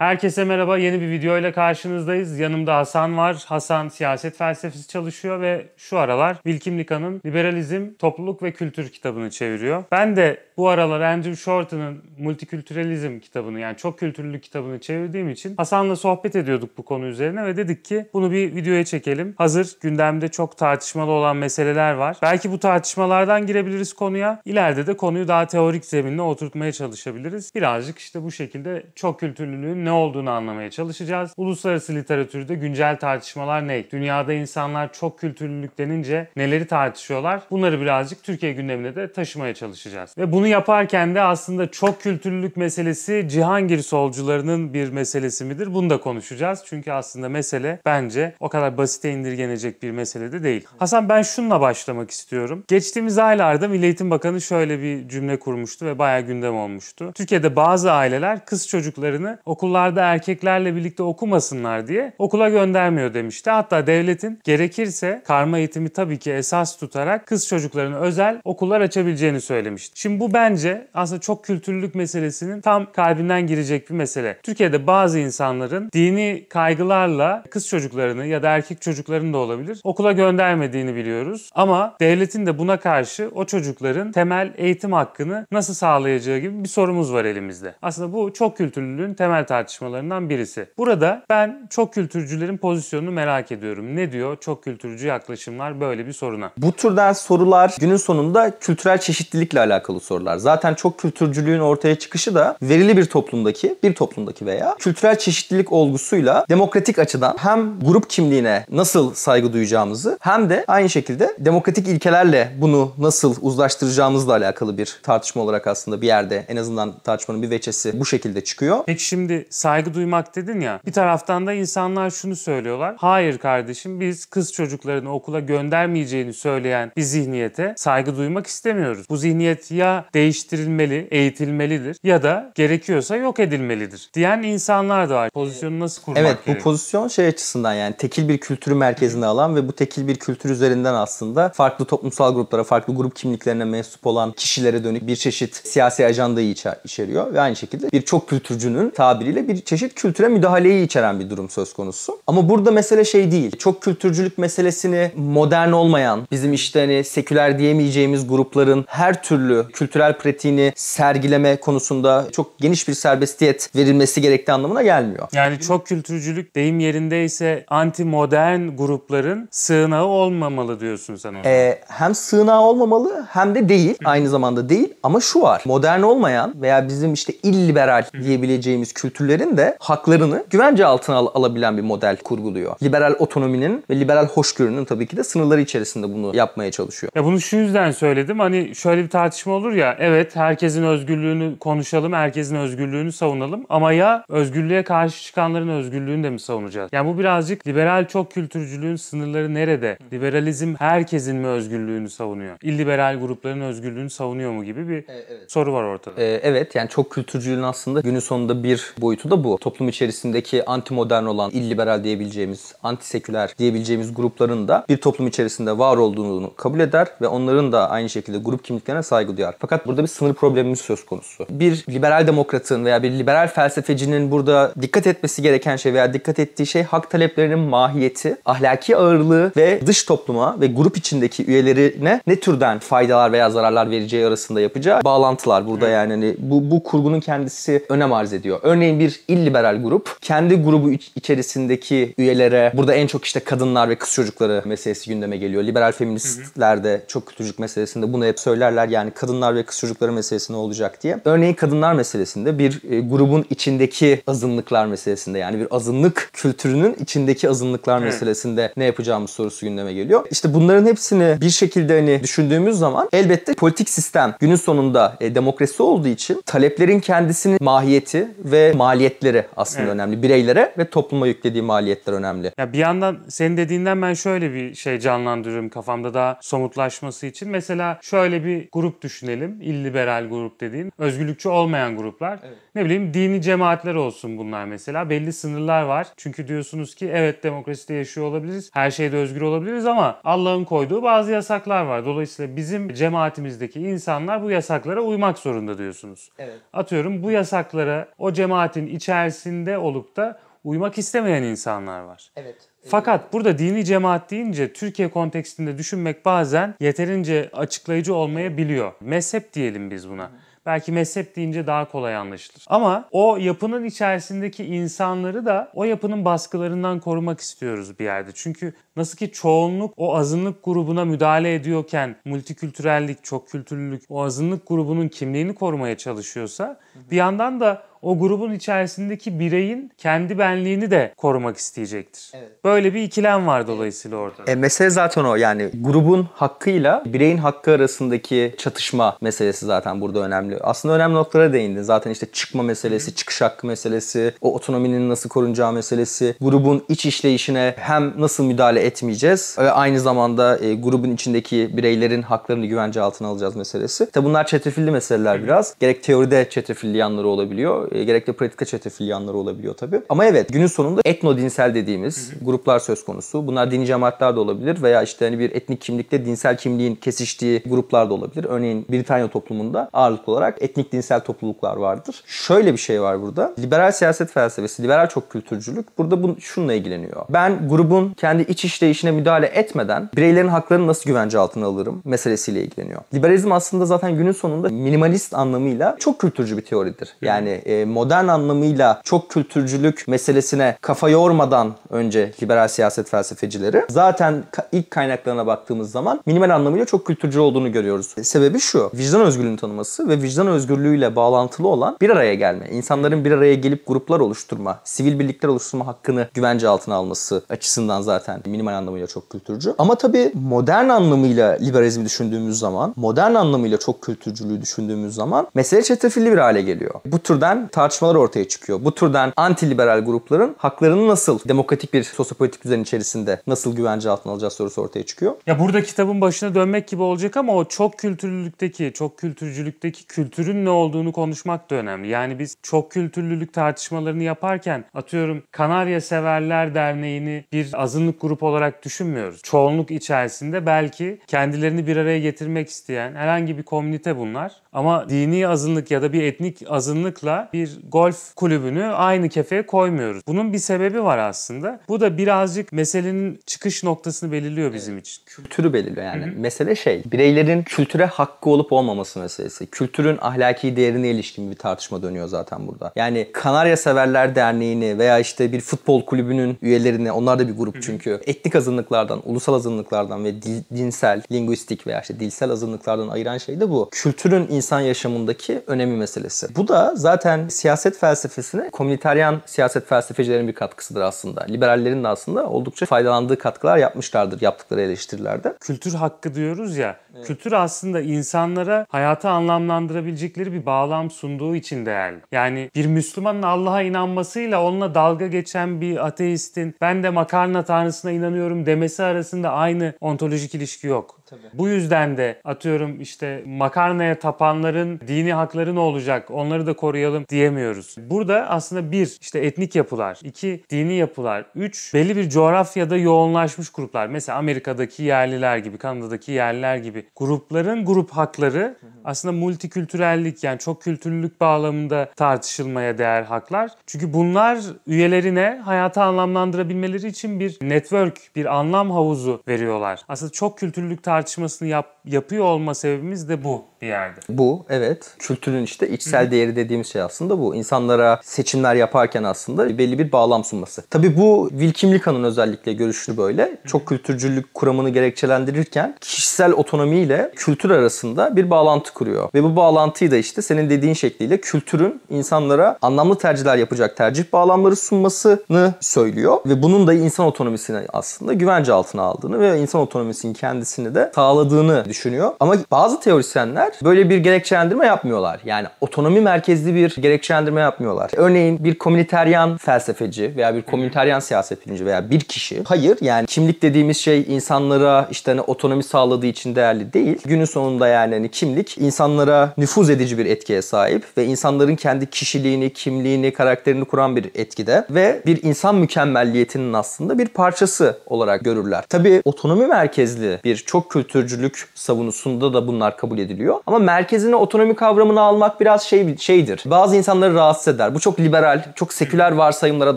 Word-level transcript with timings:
Herkese 0.00 0.44
merhaba. 0.44 0.78
Yeni 0.78 1.00
bir 1.00 1.10
video 1.10 1.38
ile 1.38 1.52
karşınızdayız. 1.52 2.38
Yanımda 2.38 2.76
Hasan 2.76 3.16
var. 3.16 3.44
Hasan 3.46 3.88
siyaset 3.88 4.36
felsefesi 4.36 4.88
çalışıyor 4.88 5.40
ve 5.40 5.66
şu 5.76 5.98
aralar 5.98 6.34
Wilkim 6.34 6.78
Lika'nın 6.78 7.20
Liberalizm, 7.26 7.94
Topluluk 7.98 8.42
ve 8.42 8.52
Kültür 8.52 8.88
kitabını 8.88 9.30
çeviriyor. 9.30 9.84
Ben 9.92 10.16
de 10.16 10.40
bu 10.56 10.68
aralar 10.68 11.00
Andrew 11.00 11.36
Shorten'ın 11.36 12.02
Multikültüralizm 12.18 13.18
kitabını 13.18 13.60
yani 13.60 13.76
çok 13.76 13.98
kültürlülük 13.98 14.42
kitabını 14.42 14.80
çevirdiğim 14.80 15.30
için 15.30 15.56
Hasan'la 15.56 15.96
sohbet 15.96 16.36
ediyorduk 16.36 16.78
bu 16.78 16.82
konu 16.82 17.06
üzerine 17.06 17.44
ve 17.44 17.56
dedik 17.56 17.84
ki 17.84 18.06
bunu 18.14 18.32
bir 18.32 18.56
videoya 18.56 18.84
çekelim. 18.84 19.34
Hazır 19.38 19.76
gündemde 19.80 20.28
çok 20.28 20.58
tartışmalı 20.58 21.10
olan 21.10 21.36
meseleler 21.36 21.94
var. 21.94 22.16
Belki 22.22 22.52
bu 22.52 22.58
tartışmalardan 22.58 23.46
girebiliriz 23.46 23.92
konuya. 23.92 24.42
İleride 24.44 24.86
de 24.86 24.96
konuyu 24.96 25.28
daha 25.28 25.46
teorik 25.46 25.84
zeminle 25.84 26.22
oturtmaya 26.22 26.72
çalışabiliriz. 26.72 27.50
Birazcık 27.54 27.98
işte 27.98 28.22
bu 28.22 28.32
şekilde 28.32 28.86
çok 28.94 29.20
kültürlülüğün 29.20 29.89
ne 29.90 29.94
olduğunu 29.94 30.30
anlamaya 30.30 30.70
çalışacağız. 30.70 31.34
Uluslararası 31.36 31.94
literatürde 31.94 32.54
güncel 32.54 32.98
tartışmalar 32.98 33.68
ne? 33.68 33.90
Dünyada 33.90 34.32
insanlar 34.32 34.92
çok 34.92 35.18
kültürlülük 35.18 35.78
denince 35.78 36.28
neleri 36.36 36.66
tartışıyorlar? 36.66 37.42
Bunları 37.50 37.80
birazcık 37.80 38.22
Türkiye 38.22 38.52
gündemine 38.52 38.96
de 38.96 39.12
taşımaya 39.12 39.54
çalışacağız. 39.54 40.14
Ve 40.18 40.32
bunu 40.32 40.46
yaparken 40.46 41.14
de 41.14 41.20
aslında 41.20 41.70
çok 41.70 42.02
kültürlülük 42.02 42.56
meselesi 42.56 43.26
Cihangir 43.30 43.78
solcularının 43.78 44.74
bir 44.74 44.92
meselesi 44.92 45.44
midir? 45.44 45.74
Bunu 45.74 45.90
da 45.90 46.00
konuşacağız. 46.00 46.62
Çünkü 46.66 46.92
aslında 46.92 47.28
mesele 47.28 47.78
bence 47.84 48.34
o 48.40 48.48
kadar 48.48 48.76
basite 48.76 49.12
indirgenecek 49.12 49.82
bir 49.82 49.90
mesele 49.90 50.32
de 50.32 50.42
değil. 50.42 50.66
Hasan 50.78 51.08
ben 51.08 51.22
şununla 51.22 51.60
başlamak 51.60 52.10
istiyorum. 52.10 52.64
Geçtiğimiz 52.68 53.18
aylarda 53.18 53.68
Milli 53.68 53.84
Eğitim 53.84 54.10
Bakanı 54.10 54.40
şöyle 54.40 54.82
bir 54.82 55.08
cümle 55.08 55.38
kurmuştu 55.38 55.86
ve 55.86 55.98
bayağı 55.98 56.20
gündem 56.20 56.56
olmuştu. 56.56 57.12
Türkiye'de 57.14 57.56
bazı 57.56 57.92
aileler 57.92 58.44
kız 58.44 58.68
çocuklarını 58.68 59.38
okullarda 59.80 60.12
erkeklerle 60.12 60.76
birlikte 60.76 61.02
okumasınlar 61.02 61.86
diye 61.86 62.12
okula 62.18 62.48
göndermiyor 62.48 63.14
demişti. 63.14 63.50
Hatta 63.50 63.86
devletin 63.86 64.40
gerekirse 64.44 65.22
karma 65.26 65.58
eğitimi 65.58 65.88
tabii 65.88 66.18
ki 66.18 66.32
esas 66.32 66.78
tutarak 66.78 67.26
kız 67.26 67.48
çocuklarına 67.48 67.96
özel 67.96 68.40
okullar 68.44 68.80
açabileceğini 68.80 69.40
söylemişti. 69.40 70.00
Şimdi 70.00 70.20
bu 70.20 70.32
bence 70.32 70.86
aslında 70.94 71.20
çok 71.20 71.44
kültürlülük 71.44 71.94
meselesinin 71.94 72.60
tam 72.60 72.92
kalbinden 72.92 73.46
girecek 73.46 73.90
bir 73.90 73.94
mesele. 73.94 74.38
Türkiye'de 74.42 74.86
bazı 74.86 75.18
insanların 75.18 75.90
dini 75.92 76.46
kaygılarla 76.50 77.44
kız 77.50 77.68
çocuklarını 77.68 78.26
ya 78.26 78.42
da 78.42 78.48
erkek 78.48 78.82
çocuklarını 78.82 79.32
da 79.32 79.38
olabilir 79.38 79.80
okula 79.84 80.12
göndermediğini 80.12 80.94
biliyoruz. 80.94 81.50
Ama 81.54 81.96
devletin 82.00 82.46
de 82.46 82.58
buna 82.58 82.76
karşı 82.80 83.30
o 83.34 83.44
çocukların 83.44 84.12
temel 84.12 84.52
eğitim 84.56 84.92
hakkını 84.92 85.46
nasıl 85.52 85.74
sağlayacağı 85.74 86.38
gibi 86.38 86.64
bir 86.64 86.68
sorumuz 86.68 87.12
var 87.12 87.24
elimizde. 87.24 87.74
Aslında 87.82 88.12
bu 88.12 88.32
çok 88.32 88.56
kültürlülüğün 88.56 89.14
temel 89.14 89.46
tartışmalarından 89.60 90.30
birisi. 90.30 90.66
Burada 90.78 91.22
ben 91.30 91.66
çok 91.70 91.94
kültürcülerin 91.94 92.56
pozisyonunu 92.56 93.10
merak 93.10 93.52
ediyorum. 93.52 93.96
Ne 93.96 94.12
diyor 94.12 94.36
çok 94.40 94.64
kültürcü 94.64 95.06
yaklaşımlar 95.06 95.80
böyle 95.80 96.06
bir 96.06 96.12
soruna? 96.12 96.50
Bu 96.56 96.72
türden 96.72 97.12
sorular 97.12 97.76
günün 97.80 97.96
sonunda 97.96 98.58
kültürel 98.60 98.98
çeşitlilikle 98.98 99.60
alakalı 99.60 100.00
sorular. 100.00 100.36
Zaten 100.36 100.74
çok 100.74 100.98
kültürcülüğün 100.98 101.60
ortaya 101.60 101.98
çıkışı 101.98 102.34
da 102.34 102.56
verili 102.62 102.96
bir 102.96 103.04
toplumdaki, 103.04 103.78
bir 103.82 103.94
toplumdaki 103.94 104.46
veya 104.46 104.74
kültürel 104.78 105.18
çeşitlilik 105.18 105.72
olgusuyla 105.72 106.44
demokratik 106.48 106.98
açıdan 106.98 107.36
hem 107.38 107.80
grup 107.80 108.10
kimliğine 108.10 108.64
nasıl 108.70 109.14
saygı 109.14 109.52
duyacağımızı 109.52 110.18
hem 110.20 110.50
de 110.50 110.64
aynı 110.68 110.88
şekilde 110.90 111.36
demokratik 111.38 111.88
ilkelerle 111.88 112.52
bunu 112.60 112.92
nasıl 112.98 113.36
uzlaştıracağımızla 113.40 114.32
alakalı 114.32 114.78
bir 114.78 115.00
tartışma 115.02 115.42
olarak 115.42 115.66
aslında 115.66 116.00
bir 116.00 116.06
yerde 116.06 116.44
en 116.48 116.56
azından 116.56 116.98
tartışmanın 117.04 117.42
bir 117.42 117.50
veçesi 117.50 118.00
bu 118.00 118.06
şekilde 118.06 118.44
çıkıyor. 118.44 118.78
Peki 118.86 119.04
şimdi 119.04 119.46
saygı 119.50 119.94
duymak 119.94 120.36
dedin 120.36 120.60
ya. 120.60 120.80
Bir 120.86 120.92
taraftan 120.92 121.46
da 121.46 121.52
insanlar 121.52 122.10
şunu 122.10 122.36
söylüyorlar. 122.36 122.94
Hayır 122.98 123.38
kardeşim 123.38 124.00
biz 124.00 124.26
kız 124.26 124.52
çocuklarını 124.52 125.12
okula 125.12 125.40
göndermeyeceğini 125.40 126.32
söyleyen 126.32 126.92
bir 126.96 127.02
zihniyete 127.02 127.74
saygı 127.76 128.16
duymak 128.16 128.46
istemiyoruz. 128.46 129.06
Bu 129.10 129.16
zihniyet 129.16 129.70
ya 129.70 130.04
değiştirilmeli, 130.14 131.08
eğitilmelidir 131.10 131.96
ya 132.02 132.22
da 132.22 132.52
gerekiyorsa 132.54 133.16
yok 133.16 133.40
edilmelidir. 133.40 134.10
Diyen 134.14 134.42
insanlar 134.42 135.10
da 135.10 135.14
var. 135.14 135.30
Pozisyonu 135.30 135.80
nasıl 135.80 136.02
kurmak 136.02 136.20
Evet 136.20 136.36
bu 136.42 136.44
gerekiyor? 136.46 136.64
pozisyon 136.64 137.08
şey 137.08 137.26
açısından 137.26 137.74
yani 137.74 137.96
tekil 137.96 138.28
bir 138.28 138.38
kültürü 138.38 138.74
merkezine 138.74 139.26
alan 139.26 139.56
ve 139.56 139.68
bu 139.68 139.72
tekil 139.72 140.08
bir 140.08 140.16
kültür 140.16 140.50
üzerinden 140.50 140.94
aslında 140.94 141.48
farklı 141.48 141.84
toplumsal 141.84 142.34
gruplara, 142.34 142.64
farklı 142.64 142.94
grup 142.94 143.16
kimliklerine 143.16 143.64
mensup 143.64 144.06
olan 144.06 144.32
kişilere 144.32 144.84
dönük 144.84 145.06
bir 145.06 145.16
çeşit 145.16 145.54
siyasi 145.54 146.06
ajandayı 146.06 146.50
içer- 146.50 146.78
içeriyor 146.84 147.34
ve 147.34 147.40
aynı 147.40 147.56
şekilde 147.56 147.92
bir 147.92 148.02
çok 148.02 148.28
kültürcünün 148.28 148.90
tabiriyle 148.90 149.39
bir 149.48 149.60
çeşit 149.60 149.94
kültüre 149.94 150.28
müdahaleyi 150.28 150.84
içeren 150.84 151.20
bir 151.20 151.30
durum 151.30 151.50
söz 151.50 151.72
konusu. 151.72 152.18
Ama 152.26 152.48
burada 152.48 152.70
mesele 152.70 153.04
şey 153.04 153.30
değil. 153.30 153.56
Çok 153.56 153.82
kültürcülük 153.82 154.38
meselesini 154.38 155.10
modern 155.16 155.72
olmayan, 155.72 156.28
bizim 156.30 156.52
işte 156.52 156.80
hani 156.80 157.04
seküler 157.04 157.58
diyemeyeceğimiz 157.58 158.28
grupların 158.28 158.84
her 158.88 159.22
türlü 159.22 159.66
kültürel 159.72 160.18
pratiğini 160.18 160.72
sergileme 160.76 161.56
konusunda 161.56 162.26
çok 162.32 162.58
geniş 162.58 162.88
bir 162.88 162.94
serbestiyet 162.94 163.76
verilmesi 163.76 164.20
gerektiği 164.20 164.52
anlamına 164.52 164.82
gelmiyor. 164.82 165.28
Yani 165.32 165.60
çok 165.60 165.86
kültürcülük 165.86 166.56
deyim 166.56 166.80
yerindeyse 166.80 167.64
anti 167.68 168.04
modern 168.04 168.68
grupların 168.76 169.48
sığınağı 169.50 170.04
olmamalı 170.04 170.80
diyorsun 170.80 171.16
sen 171.16 171.34
ona. 171.34 171.42
Ee, 171.44 171.78
hem 171.88 172.14
sığınağı 172.14 172.60
olmamalı 172.60 173.26
hem 173.28 173.54
de 173.54 173.68
değil. 173.68 173.98
Aynı 174.04 174.28
zamanda 174.28 174.68
değil. 174.68 174.94
Ama 175.02 175.20
şu 175.20 175.42
var. 175.42 175.62
Modern 175.66 176.02
olmayan 176.02 176.54
veya 176.62 176.88
bizim 176.88 177.12
işte 177.12 177.32
illiberal 177.42 178.04
diyebileceğimiz 178.22 178.92
kültürlerin 179.30 179.56
de 179.56 179.76
haklarını 179.80 180.44
güvence 180.50 180.86
altına 180.86 181.16
al- 181.16 181.28
alabilen 181.34 181.76
bir 181.76 181.82
model 181.82 182.16
kurguluyor. 182.16 182.76
Liberal 182.82 183.14
otonominin 183.18 183.84
ve 183.90 184.00
liberal 184.00 184.26
hoşgörünün 184.26 184.84
tabii 184.84 185.06
ki 185.06 185.16
de 185.16 185.24
sınırları 185.24 185.60
içerisinde 185.60 186.14
bunu 186.14 186.36
yapmaya 186.36 186.70
çalışıyor. 186.70 187.12
Ya 187.14 187.24
bunu 187.24 187.40
şu 187.40 187.56
yüzden 187.56 187.90
söyledim. 187.90 188.38
Hani 188.38 188.74
şöyle 188.74 189.04
bir 189.04 189.08
tartışma 189.08 189.52
olur 189.52 189.72
ya. 189.72 189.96
Evet 189.98 190.36
herkesin 190.36 190.82
özgürlüğünü 190.82 191.58
konuşalım, 191.58 192.12
herkesin 192.12 192.56
özgürlüğünü 192.56 193.12
savunalım. 193.12 193.64
Ama 193.68 193.92
ya 193.92 194.24
özgürlüğe 194.28 194.82
karşı 194.84 195.22
çıkanların 195.24 195.68
özgürlüğünü 195.68 196.24
de 196.24 196.30
mi 196.30 196.40
savunacağız? 196.40 196.90
Yani 196.92 197.14
bu 197.14 197.18
birazcık 197.18 197.66
liberal 197.66 198.08
çok 198.08 198.32
kültürcülüğün 198.32 198.96
sınırları 198.96 199.54
nerede? 199.54 199.98
Liberalizm 200.12 200.74
herkesin 200.78 201.36
mi 201.36 201.46
özgürlüğünü 201.46 202.10
savunuyor? 202.10 202.56
İlliberal 202.62 203.20
grupların 203.20 203.60
özgürlüğünü 203.60 204.10
savunuyor 204.10 204.50
mu 204.52 204.64
gibi 204.64 204.88
bir 204.88 205.04
soru 205.48 205.72
var 205.72 205.82
ortada. 205.84 206.22
Ee, 206.22 206.40
evet 206.42 206.74
yani 206.74 206.88
çok 206.88 207.10
kültürcülüğün 207.10 207.62
aslında 207.62 208.00
günün 208.00 208.18
sonunda 208.18 208.62
bir 208.62 208.94
boyutu 209.20 209.30
da 209.30 209.44
bu. 209.44 209.58
Toplum 209.58 209.88
içerisindeki 209.88 210.62
anti-modern 210.62 211.26
olan, 211.26 211.50
illiberal 211.50 212.04
diyebileceğimiz, 212.04 212.74
anti-seküler 212.82 213.54
diyebileceğimiz 213.58 214.14
grupların 214.14 214.68
da 214.68 214.84
bir 214.88 214.96
toplum 214.96 215.26
içerisinde 215.26 215.78
var 215.78 215.96
olduğunu 215.96 216.54
kabul 216.56 216.80
eder 216.80 217.08
ve 217.20 217.28
onların 217.28 217.72
da 217.72 217.90
aynı 217.90 218.08
şekilde 218.08 218.38
grup 218.38 218.64
kimliklerine 218.64 219.02
saygı 219.02 219.36
duyar. 219.36 219.54
Fakat 219.58 219.86
burada 219.86 220.02
bir 220.02 220.08
sınır 220.08 220.34
problemimiz 220.34 220.80
söz 220.80 221.06
konusu. 221.06 221.46
Bir 221.50 221.84
liberal 221.88 222.26
demokratın 222.26 222.84
veya 222.84 223.02
bir 223.02 223.10
liberal 223.10 223.48
felsefecinin 223.48 224.30
burada 224.30 224.72
dikkat 224.82 225.06
etmesi 225.06 225.42
gereken 225.42 225.76
şey 225.76 225.94
veya 225.94 226.14
dikkat 226.14 226.38
ettiği 226.38 226.66
şey 226.66 226.82
hak 226.82 227.10
taleplerinin 227.10 227.58
mahiyeti, 227.58 228.36
ahlaki 228.44 228.96
ağırlığı 228.96 229.52
ve 229.56 229.86
dış 229.86 230.04
topluma 230.04 230.60
ve 230.60 230.66
grup 230.66 230.96
içindeki 230.96 231.46
üyelerine 231.46 232.20
ne 232.26 232.36
türden 232.36 232.78
faydalar 232.78 233.32
veya 233.32 233.50
zararlar 233.50 233.90
vereceği 233.90 234.26
arasında 234.26 234.60
yapacağı 234.60 235.04
bağlantılar 235.04 235.66
burada 235.66 235.88
yani 235.88 236.12
hani 236.12 236.36
bu, 236.38 236.70
bu 236.70 236.82
kurgunun 236.82 237.20
kendisi 237.20 237.84
önem 237.88 238.12
arz 238.12 238.32
ediyor. 238.32 238.60
Örneğin 238.62 239.00
bir 239.00 239.09
illiberal 239.28 239.82
grup 239.82 240.16
kendi 240.20 240.54
grubu 240.54 240.92
iç- 240.92 241.12
içerisindeki 241.16 242.14
üyelere 242.18 242.72
burada 242.76 242.94
en 242.94 243.06
çok 243.06 243.24
işte 243.24 243.40
kadınlar 243.40 243.88
ve 243.88 243.96
kız 243.96 244.12
çocukları 244.12 244.62
meselesi 244.64 245.10
gündeme 245.10 245.36
geliyor. 245.36 245.64
Liberal 245.64 245.92
feministler 245.92 246.84
de 246.84 247.02
çok 247.08 247.26
kültürcük 247.26 247.58
meselesinde 247.58 248.12
bunu 248.12 248.24
hep 248.24 248.40
söylerler. 248.40 248.88
Yani 248.88 249.10
kadınlar 249.10 249.54
ve 249.54 249.62
kız 249.62 249.78
çocukları 249.78 250.12
meselesi 250.12 250.52
ne 250.52 250.56
olacak 250.56 251.02
diye. 251.02 251.20
Örneğin 251.24 251.54
kadınlar 251.54 251.92
meselesinde 251.92 252.58
bir 252.58 252.80
e, 252.90 253.00
grubun 253.00 253.44
içindeki 253.50 254.22
azınlıklar 254.26 254.86
meselesinde 254.86 255.38
yani 255.38 255.58
bir 255.60 255.66
azınlık 255.70 256.30
kültürünün 256.32 256.96
içindeki 257.00 257.48
azınlıklar 257.50 257.98
meselesinde 257.98 258.72
ne 258.76 258.84
yapacağımız 258.84 259.30
sorusu 259.30 259.66
gündeme 259.66 259.92
geliyor. 259.92 260.26
İşte 260.30 260.54
bunların 260.54 260.86
hepsini 260.86 261.36
bir 261.40 261.50
şekilde 261.50 261.98
hani 262.00 262.22
düşündüğümüz 262.22 262.78
zaman 262.78 263.08
elbette 263.12 263.54
politik 263.54 263.88
sistem 263.90 264.34
günün 264.40 264.56
sonunda 264.56 265.16
e, 265.20 265.34
demokrasi 265.34 265.82
olduğu 265.82 266.08
için 266.08 266.42
taleplerin 266.46 267.00
kendisinin 267.00 267.58
mahiyeti 267.60 268.28
ve 268.38 268.72
maliyetleri 269.00 269.46
aslında 269.56 269.82
Evet. 269.84 269.94
önemli. 269.94 270.22
Bireylere 270.22 270.72
ve 270.78 270.90
topluma 270.90 271.26
yüklediği 271.26 271.62
maliyetler 271.62 272.12
önemli. 272.12 272.52
Ya 272.58 272.72
bir 272.72 272.78
yandan 272.78 273.18
senin 273.28 273.56
dediğinden 273.56 274.02
ben 274.02 274.14
şöyle 274.14 274.54
bir 274.54 274.74
şey 274.74 274.98
canlandırıyorum 274.98 275.68
kafamda 275.68 276.14
daha 276.14 276.38
somutlaşması 276.40 277.26
için. 277.26 277.48
Mesela 277.48 277.98
şöyle 278.02 278.44
bir 278.44 278.68
grup 278.72 279.02
düşünelim. 279.02 279.60
İlliberal 279.60 280.28
grup 280.28 280.60
dediğin. 280.60 280.92
Özgürlükçü 280.98 281.48
olmayan 281.48 281.96
gruplar. 281.96 282.38
Ne 282.74 282.84
bileyim 282.84 283.14
dini 283.14 283.42
cemaatler 283.42 283.94
olsun 283.94 284.38
bunlar 284.38 284.64
mesela. 284.64 285.10
Belli 285.10 285.32
sınırlar 285.32 285.82
var. 285.82 286.06
Çünkü 286.16 286.48
diyorsunuz 286.48 286.94
ki 286.94 287.10
evet 287.12 287.42
demokraside 287.42 287.94
yaşıyor 287.94 288.26
olabiliriz. 288.26 288.70
Her 288.72 288.90
şeyde 288.90 289.16
özgür 289.16 289.40
olabiliriz 289.40 289.86
ama 289.86 290.20
Allah'ın 290.24 290.64
koyduğu 290.64 291.02
bazı 291.02 291.32
yasaklar 291.32 291.84
var. 291.84 292.04
Dolayısıyla 292.04 292.56
bizim 292.56 292.94
cemaatimizdeki 292.94 293.80
insanlar 293.80 294.42
bu 294.42 294.50
yasaklara 294.50 295.00
uymak 295.00 295.38
zorunda 295.38 295.78
diyorsunuz. 295.78 296.30
Evet. 296.38 296.54
Atıyorum 296.72 297.22
bu 297.22 297.30
yasaklara 297.30 298.08
o 298.18 298.32
cemaatin 298.32 298.86
içerisinde 298.90 299.78
olup 299.78 300.16
da 300.16 300.40
uymak 300.64 300.98
istemeyen 300.98 301.42
insanlar 301.42 302.00
var. 302.00 302.30
Evet. 302.36 302.56
Fakat 302.84 303.32
burada 303.32 303.58
dini 303.58 303.84
cemaat 303.84 304.30
deyince 304.30 304.72
Türkiye 304.72 305.10
kontekstinde 305.10 305.78
düşünmek 305.78 306.24
bazen 306.24 306.74
yeterince 306.80 307.50
açıklayıcı 307.52 308.14
olmayabiliyor. 308.14 308.92
Mezhep 309.00 309.52
diyelim 309.52 309.90
biz 309.90 310.08
buna. 310.10 310.30
Belki 310.66 310.92
mezhep 310.92 311.36
deyince 311.36 311.66
daha 311.66 311.88
kolay 311.88 312.16
anlaşılır. 312.16 312.64
Ama 312.66 313.08
o 313.10 313.36
yapının 313.36 313.84
içerisindeki 313.84 314.64
insanları 314.64 315.46
da 315.46 315.70
o 315.74 315.84
yapının 315.84 316.24
baskılarından 316.24 317.00
korumak 317.00 317.40
istiyoruz 317.40 317.98
bir 317.98 318.04
yerde. 318.04 318.30
Çünkü 318.34 318.74
nasıl 318.96 319.18
ki 319.18 319.32
çoğunluk 319.32 319.94
o 319.96 320.16
azınlık 320.16 320.64
grubuna 320.64 321.04
müdahale 321.04 321.54
ediyorken 321.54 322.16
multikültürellik, 322.24 323.24
çok 323.24 323.48
kültürlülük 323.48 324.02
o 324.08 324.22
azınlık 324.22 324.68
grubunun 324.68 325.08
kimliğini 325.08 325.54
korumaya 325.54 325.96
çalışıyorsa 325.96 326.80
bir 327.10 327.16
yandan 327.16 327.60
da 327.60 327.89
o 328.02 328.18
grubun 328.18 328.52
içerisindeki 328.52 329.40
bireyin 329.40 329.92
kendi 329.98 330.38
benliğini 330.38 330.90
de 330.90 331.14
korumak 331.16 331.56
isteyecektir. 331.56 332.30
Evet. 332.34 332.64
Böyle 332.64 332.94
bir 332.94 333.02
ikilem 333.02 333.46
var 333.46 333.66
dolayısıyla 333.66 334.16
ortada. 334.16 334.52
E, 334.52 334.54
mesele 334.54 334.90
zaten 334.90 335.24
o 335.24 335.36
yani 335.36 335.70
grubun 335.80 336.28
hakkıyla 336.34 337.02
bireyin 337.06 337.36
hakkı 337.36 337.70
arasındaki 337.70 338.54
çatışma 338.58 339.16
meselesi 339.20 339.66
zaten 339.66 340.00
burada 340.00 340.20
önemli. 340.20 340.58
Aslında 340.60 340.94
önemli 340.94 341.14
noktalara 341.14 341.52
değindin. 341.52 341.82
Zaten 341.82 342.10
işte 342.10 342.26
çıkma 342.32 342.62
meselesi, 342.62 343.14
çıkış 343.14 343.40
hakkı 343.40 343.66
meselesi, 343.66 344.34
o 344.40 344.54
otonominin 344.54 345.08
nasıl 345.08 345.28
korunacağı 345.28 345.72
meselesi, 345.72 346.34
grubun 346.40 346.84
iç 346.88 347.06
işleyişine 347.06 347.74
hem 347.78 348.20
nasıl 348.20 348.44
müdahale 348.44 348.80
etmeyeceğiz 348.80 349.56
ve 349.58 349.70
aynı 349.70 350.00
zamanda 350.00 350.58
e, 350.58 350.74
grubun 350.74 351.10
içindeki 351.10 351.76
bireylerin 351.76 352.22
haklarını 352.22 352.66
güvence 352.66 353.00
altına 353.00 353.28
alacağız 353.28 353.56
meselesi. 353.56 354.10
Tabi 354.10 354.24
bunlar 354.24 354.46
çetrefilli 354.46 354.90
meseleler 354.90 355.42
biraz. 355.42 355.74
Gerek 355.80 356.02
teoride 356.02 356.50
çetrefilli 356.50 356.96
yanları 356.96 357.28
olabiliyor, 357.28 357.89
e, 357.92 358.04
gerek 358.04 358.26
de 358.26 358.32
pratikte 358.32 358.64
çetrefilli 358.64 359.08
yanları 359.08 359.36
olabiliyor 359.36 359.74
tabi. 359.74 360.00
Ama 360.08 360.24
evet 360.24 360.52
günün 360.52 360.66
sonunda 360.66 361.00
etno 361.04 361.36
dinsel 361.38 361.74
dediğimiz 361.74 362.32
gruplar 362.42 362.78
söz 362.78 363.04
konusu. 363.04 363.46
Bunlar 363.46 363.70
dini 363.70 363.86
cemaatler 363.86 364.36
de 364.36 364.40
olabilir 364.40 364.82
veya 364.82 365.02
işte 365.02 365.24
hani 365.24 365.38
bir 365.38 365.50
etnik 365.50 365.80
kimlikte 365.80 366.26
dinsel 366.26 366.56
kimliğin 366.56 366.94
kesiştiği 366.94 367.62
gruplar 367.66 368.10
da 368.10 368.14
olabilir. 368.14 368.46
Örneğin 368.48 368.86
Britanya 368.90 369.28
toplumunda 369.28 369.90
ağırlıklı 369.92 370.32
olarak 370.32 370.62
etnik 370.62 370.92
dinsel 370.92 371.20
topluluklar 371.20 371.76
vardır. 371.76 372.22
Şöyle 372.26 372.72
bir 372.72 372.78
şey 372.78 373.02
var 373.02 373.22
burada. 373.22 373.54
Liberal 373.58 373.92
siyaset 373.92 374.30
felsefesi, 374.32 374.82
liberal 374.82 375.08
çok 375.08 375.30
kültürcülük 375.30 375.98
burada 375.98 376.22
bu, 376.22 376.36
şununla 376.40 376.74
ilgileniyor. 376.74 377.26
Ben 377.30 377.68
grubun 377.68 378.12
kendi 378.12 378.42
iç 378.42 378.64
işleyişine 378.64 379.10
müdahale 379.10 379.46
etmeden 379.46 380.10
bireylerin 380.16 380.48
haklarını 380.48 380.86
nasıl 380.86 381.10
güvence 381.10 381.38
altına 381.38 381.66
alırım 381.66 382.02
meselesiyle 382.04 382.62
ilgileniyor. 382.62 383.00
Liberalizm 383.14 383.52
aslında 383.52 383.86
zaten 383.86 384.16
günün 384.16 384.32
sonunda 384.32 384.68
minimalist 384.68 385.34
anlamıyla 385.34 385.96
çok 385.98 386.18
kültürcü 386.18 386.56
bir 386.56 386.62
teoridir. 386.62 387.16
Yani 387.22 387.50
e, 387.50 387.79
modern 387.84 388.28
anlamıyla 388.28 389.00
çok 389.04 389.30
kültürcülük 389.30 390.04
meselesine 390.08 390.76
kafa 390.80 391.08
yormadan 391.08 391.74
önce 391.90 392.32
liberal 392.42 392.68
siyaset 392.68 393.08
felsefecileri 393.10 393.84
zaten 393.88 394.44
ilk 394.72 394.90
kaynaklarına 394.90 395.46
baktığımız 395.46 395.90
zaman 395.90 396.20
minimal 396.26 396.50
anlamıyla 396.50 396.86
çok 396.86 397.06
kültürcü 397.06 397.40
olduğunu 397.40 397.72
görüyoruz. 397.72 398.14
E, 398.16 398.24
Sebebi 398.24 398.60
şu. 398.60 398.90
Vicdan 398.94 399.20
özgürlüğünü 399.20 399.56
tanıması 399.56 400.08
ve 400.08 400.22
vicdan 400.22 400.46
özgürlüğüyle 400.46 401.16
bağlantılı 401.16 401.68
olan 401.68 401.96
bir 402.00 402.10
araya 402.10 402.34
gelme. 402.34 402.68
İnsanların 402.70 403.24
bir 403.24 403.32
araya 403.32 403.54
gelip 403.54 403.86
gruplar 403.86 404.20
oluşturma, 404.20 404.80
sivil 404.84 405.18
birlikler 405.18 405.48
oluşturma 405.48 405.86
hakkını 405.86 406.28
güvence 406.34 406.68
altına 406.68 406.94
alması 406.94 407.42
açısından 407.50 408.02
zaten 408.02 408.40
minimal 408.46 408.72
anlamıyla 408.72 409.06
çok 409.06 409.30
kültürcü. 409.30 409.74
Ama 409.78 409.94
tabii 409.94 410.32
modern 410.34 410.88
anlamıyla 410.88 411.56
liberalizmi 411.60 412.04
düşündüğümüz 412.04 412.58
zaman, 412.58 412.94
modern 412.96 413.34
anlamıyla 413.34 413.78
çok 413.78 414.02
kültürcülüğü 414.02 414.62
düşündüğümüz 414.62 415.14
zaman 415.14 415.46
mesele 415.54 415.82
çetrefilli 415.82 416.32
bir 416.32 416.38
hale 416.38 416.62
geliyor. 416.62 416.94
Bu 417.04 417.18
türden 417.18 417.68
tartışmalar 417.72 418.14
ortaya 418.14 418.48
çıkıyor. 418.48 418.84
Bu 418.84 418.94
türden 418.94 419.32
anti-liberal 419.36 420.04
grupların 420.04 420.54
haklarını 420.58 421.08
nasıl 421.08 421.38
demokratik 421.48 421.94
bir 421.94 422.02
sosyopolitik 422.02 422.64
düzen 422.64 422.80
içerisinde 422.80 423.42
nasıl 423.46 423.76
güvence 423.76 424.10
altına 424.10 424.32
alacağız 424.32 424.52
sorusu 424.52 424.82
ortaya 424.82 425.06
çıkıyor. 425.06 425.34
Ya 425.46 425.58
burada 425.58 425.82
kitabın 425.82 426.20
başına 426.20 426.54
dönmek 426.54 426.88
gibi 426.88 427.02
olacak 427.02 427.36
ama 427.36 427.56
o 427.56 427.64
çok 427.64 427.98
kültürlülükteki, 427.98 428.92
çok 428.94 429.18
kültürcülükteki 429.18 430.06
kültürün 430.06 430.64
ne 430.64 430.70
olduğunu 430.70 431.12
konuşmak 431.12 431.70
da 431.70 431.74
önemli. 431.74 432.08
Yani 432.08 432.38
biz 432.38 432.56
çok 432.62 432.90
kültürlülük 432.90 433.52
tartışmalarını 433.52 434.22
yaparken 434.22 434.84
atıyorum 434.94 435.42
Kanarya 435.50 436.00
Severler 436.00 436.74
Derneği'ni 436.74 437.44
bir 437.52 437.82
azınlık 437.82 438.20
grup 438.20 438.42
olarak 438.42 438.84
düşünmüyoruz. 438.84 439.40
Çoğunluk 439.42 439.90
içerisinde 439.90 440.66
belki 440.66 441.20
kendilerini 441.26 441.86
bir 441.86 441.96
araya 441.96 442.20
getirmek 442.20 442.68
isteyen 442.68 443.14
herhangi 443.14 443.58
bir 443.58 443.62
komünite 443.62 444.16
bunlar. 444.16 444.52
Ama 444.72 445.08
dini 445.08 445.48
azınlık 445.48 445.90
ya 445.90 446.02
da 446.02 446.12
bir 446.12 446.22
etnik 446.22 446.62
azınlıkla 446.68 447.48
bir 447.52 447.59
golf 447.92 448.34
kulübünü 448.34 448.84
aynı 448.84 449.28
kefeye 449.28 449.66
koymuyoruz. 449.66 450.22
Bunun 450.26 450.52
bir 450.52 450.58
sebebi 450.58 451.02
var 451.02 451.18
aslında. 451.18 451.80
Bu 451.88 452.00
da 452.00 452.18
birazcık 452.18 452.72
meselenin 452.72 453.40
çıkış 453.46 453.84
noktasını 453.84 454.32
belirliyor 454.32 454.74
bizim 454.74 454.98
için. 454.98 455.22
kültürü 455.26 455.72
belirliyor 455.72 456.06
yani. 456.06 456.32
Mesele 456.36 456.76
şey, 456.76 457.02
bireylerin 457.06 457.62
kültüre 457.62 458.04
hakkı 458.04 458.50
olup 458.50 458.72
olmaması 458.72 459.18
meselesi. 459.18 459.66
Kültürün 459.66 460.18
ahlaki 460.20 460.76
değerine 460.76 461.08
ilişkin 461.10 461.50
bir 461.50 461.56
tartışma 461.56 462.02
dönüyor 462.02 462.28
zaten 462.28 462.66
burada. 462.66 462.92
Yani 462.96 463.26
Kanarya 463.32 463.76
Severler 463.76 464.34
Derneği'ni 464.34 464.98
veya 464.98 465.18
işte 465.18 465.52
bir 465.52 465.60
futbol 465.60 466.04
kulübünün 466.04 466.58
üyelerini, 466.62 467.12
onlar 467.12 467.38
da 467.38 467.48
bir 467.48 467.56
grup 467.56 467.82
çünkü, 467.82 468.20
etnik 468.26 468.56
azınlıklardan, 468.56 469.20
ulusal 469.24 469.54
azınlıklardan 469.54 470.24
ve 470.24 470.42
dil- 470.42 470.76
dinsel, 470.76 471.22
linguistik 471.32 471.86
veya 471.86 472.00
işte 472.00 472.20
dilsel 472.20 472.50
azınlıklardan 472.50 473.08
ayıran 473.08 473.38
şey 473.38 473.60
de 473.60 473.70
bu. 473.70 473.88
Kültürün 473.92 474.46
insan 474.50 474.80
yaşamındaki 474.80 475.62
önemi 475.66 475.96
meselesi. 475.96 476.56
Bu 476.56 476.68
da 476.68 476.92
zaten 476.96 477.48
siyaset 477.50 477.98
felsefesine 477.98 478.70
komüniteryan 478.70 479.42
siyaset 479.46 479.88
felsefecilerin 479.88 480.48
bir 480.48 480.54
katkısıdır 480.54 481.00
aslında. 481.00 481.44
Liberallerin 481.48 482.04
de 482.04 482.08
aslında 482.08 482.48
oldukça 482.48 482.86
faydalandığı 482.86 483.38
katkılar 483.38 483.76
yapmışlardır 483.76 484.40
yaptıkları 484.40 484.80
eleştirilerde. 484.80 485.54
kültür 485.60 485.94
hakkı 485.94 486.34
diyoruz 486.34 486.76
ya. 486.76 486.96
Kültür 487.24 487.52
aslında 487.52 488.00
insanlara 488.00 488.86
hayatı 488.88 489.28
anlamlandırabilecekleri 489.28 490.52
bir 490.52 490.66
bağlam 490.66 491.10
sunduğu 491.10 491.56
için 491.56 491.86
değerli. 491.86 492.20
Yani 492.32 492.70
bir 492.74 492.86
Müslümanın 492.86 493.42
Allah'a 493.42 493.82
inanmasıyla 493.82 494.62
onunla 494.62 494.94
dalga 494.94 495.26
geçen 495.26 495.80
bir 495.80 496.06
ateistin 496.06 496.74
ben 496.80 497.02
de 497.02 497.10
makarna 497.10 497.64
tanrısına 497.64 498.10
inanıyorum 498.10 498.66
demesi 498.66 499.02
arasında 499.02 499.50
aynı 499.50 499.94
ontolojik 500.00 500.54
ilişki 500.54 500.86
yok. 500.86 501.19
Bu 501.54 501.68
yüzden 501.68 502.16
de 502.16 502.40
atıyorum 502.44 503.00
işte 503.00 503.42
makarnaya 503.46 504.18
tapanların 504.18 505.00
dini 505.08 505.32
hakları 505.32 505.74
ne 505.74 505.80
olacak 505.80 506.30
onları 506.30 506.66
da 506.66 506.72
koruyalım 506.72 507.24
diyemiyoruz. 507.28 507.96
Burada 507.98 508.48
aslında 508.48 508.92
bir 508.92 509.18
işte 509.20 509.38
etnik 509.38 509.76
yapılar, 509.76 510.18
iki 510.22 510.64
dini 510.70 510.94
yapılar, 510.94 511.44
üç 511.54 511.94
belli 511.94 512.16
bir 512.16 512.30
coğrafyada 512.30 512.96
yoğunlaşmış 512.96 513.70
gruplar. 513.70 514.06
Mesela 514.06 514.38
Amerika'daki 514.38 515.02
yerliler 515.02 515.58
gibi, 515.58 515.78
Kanada'daki 515.78 516.32
yerliler 516.32 516.76
gibi 516.76 517.06
grupların 517.16 517.84
grup 517.84 518.10
hakları 518.10 518.76
aslında 519.04 519.32
multikültürellik 519.32 520.44
yani 520.44 520.58
çok 520.58 520.82
kültürlülük 520.82 521.40
bağlamında 521.40 522.10
tartışılmaya 522.16 522.98
değer 522.98 523.22
haklar. 523.22 523.70
Çünkü 523.86 524.12
bunlar 524.12 524.58
üyelerine 524.86 525.60
hayatı 525.64 526.02
anlamlandırabilmeleri 526.02 527.06
için 527.06 527.40
bir 527.40 527.58
network, 527.62 528.36
bir 528.36 528.46
anlam 528.58 528.90
havuzu 528.90 529.42
veriyorlar. 529.48 530.00
Aslında 530.08 530.32
çok 530.32 530.58
kültürlülük 530.58 531.02
tartışmasını 531.20 531.68
yap, 531.68 531.86
yapıyor 532.04 532.44
olma 532.44 532.74
sebebimiz 532.74 533.28
de 533.28 533.44
bu 533.44 533.64
bir 533.82 533.86
yerde. 533.86 534.20
Bu 534.28 534.66
evet 534.68 535.14
kültürün 535.18 535.62
işte 535.62 535.88
içsel 535.88 536.30
değeri 536.30 536.56
dediğimiz 536.56 536.86
şey 536.86 537.02
aslında 537.02 537.38
bu. 537.38 537.54
İnsanlara 537.54 538.20
seçimler 538.22 538.74
yaparken 538.74 539.22
aslında 539.22 539.78
belli 539.78 539.98
bir 539.98 540.12
bağlam 540.12 540.44
sunması. 540.44 540.82
Tabii 540.90 541.16
bu 541.16 541.48
Wilkim 541.50 541.92
Lika'nın 541.92 542.24
özellikle 542.24 542.72
görüşü 542.72 543.16
böyle. 543.16 543.56
Çok 543.66 543.86
kültürcülük 543.86 544.54
kuramını 544.54 544.90
gerekçelendirirken 544.90 545.96
kişisel 546.00 546.52
otonomiyle 546.52 547.32
kültür 547.36 547.70
arasında 547.70 548.36
bir 548.36 548.50
bağlantı 548.50 548.94
kuruyor. 548.94 549.28
Ve 549.34 549.42
bu 549.42 549.56
bağlantıyı 549.56 550.10
da 550.10 550.16
işte 550.16 550.42
senin 550.42 550.70
dediğin 550.70 550.94
şekliyle 550.94 551.40
kültürün 551.40 552.00
insanlara 552.10 552.78
anlamlı 552.82 553.18
tercihler 553.18 553.56
yapacak 553.56 553.96
tercih 553.96 554.24
bağlamları 554.32 554.76
sunmasını 554.76 555.74
söylüyor. 555.80 556.38
Ve 556.46 556.62
bunun 556.62 556.86
da 556.86 556.94
insan 556.94 557.26
otonomisini 557.26 557.80
aslında 557.92 558.32
güvence 558.32 558.72
altına 558.72 559.02
aldığını 559.02 559.40
ve 559.40 559.60
insan 559.60 559.80
otonomisinin 559.80 560.34
kendisini 560.34 560.94
de 560.94 561.09
sağladığını 561.14 561.84
düşünüyor. 561.88 562.32
Ama 562.40 562.56
bazı 562.70 563.00
teorisyenler 563.00 563.72
böyle 563.84 564.10
bir 564.10 564.18
gerekçelendirme 564.18 564.86
yapmıyorlar. 564.86 565.40
Yani 565.44 565.66
otonomi 565.80 566.20
merkezli 566.20 566.74
bir 566.74 566.96
gerekçelendirme 567.02 567.60
yapmıyorlar. 567.60 568.10
Örneğin 568.16 568.64
bir 568.64 568.78
komüniteryan 568.78 569.56
felsefeci 569.56 570.32
veya 570.36 570.54
bir 570.54 570.62
komüniteryan 570.62 571.20
siyaset 571.20 571.66
bilimci 571.66 571.86
veya 571.86 572.10
bir 572.10 572.20
kişi 572.20 572.62
hayır 572.64 572.98
yani 573.00 573.26
kimlik 573.26 573.62
dediğimiz 573.62 573.96
şey 573.96 574.24
insanlara 574.28 575.08
işte 575.10 575.30
hani 575.30 575.40
otonomi 575.40 575.82
sağladığı 575.82 576.26
için 576.26 576.54
değerli 576.54 576.92
değil. 576.92 577.18
Günün 577.24 577.44
sonunda 577.44 577.88
yani 577.88 578.14
hani 578.14 578.30
kimlik 578.30 578.78
insanlara 578.78 579.52
nüfuz 579.58 579.90
edici 579.90 580.18
bir 580.18 580.26
etkiye 580.26 580.62
sahip 580.62 581.04
ve 581.16 581.24
insanların 581.24 581.76
kendi 581.76 582.06
kişiliğini, 582.06 582.72
kimliğini, 582.72 583.32
karakterini 583.32 583.84
kuran 583.84 584.16
bir 584.16 584.30
etkide 584.34 584.84
ve 584.90 585.22
bir 585.26 585.42
insan 585.42 585.74
mükemmelliyetinin 585.74 586.72
aslında 586.72 587.18
bir 587.18 587.28
parçası 587.28 587.98
olarak 588.06 588.44
görürler. 588.44 588.84
Tabii 588.88 589.22
otonomi 589.24 589.66
merkezli 589.66 590.40
bir 590.44 590.56
çok 590.56 590.90
kültürcülük 591.00 591.68
savunusunda 591.74 592.54
da 592.54 592.66
bunlar 592.66 592.96
kabul 592.96 593.18
ediliyor. 593.18 593.56
Ama 593.66 593.78
merkezine 593.78 594.36
otonomi 594.36 594.74
kavramını 594.76 595.20
almak 595.20 595.60
biraz 595.60 595.82
şey 595.82 596.16
şeydir. 596.16 596.62
Bazı 596.66 596.96
insanları 596.96 597.34
rahatsız 597.34 597.74
eder. 597.74 597.94
Bu 597.94 598.00
çok 598.00 598.20
liberal, 598.20 598.62
çok 598.74 598.92
seküler 598.92 599.32
varsayımlara 599.32 599.96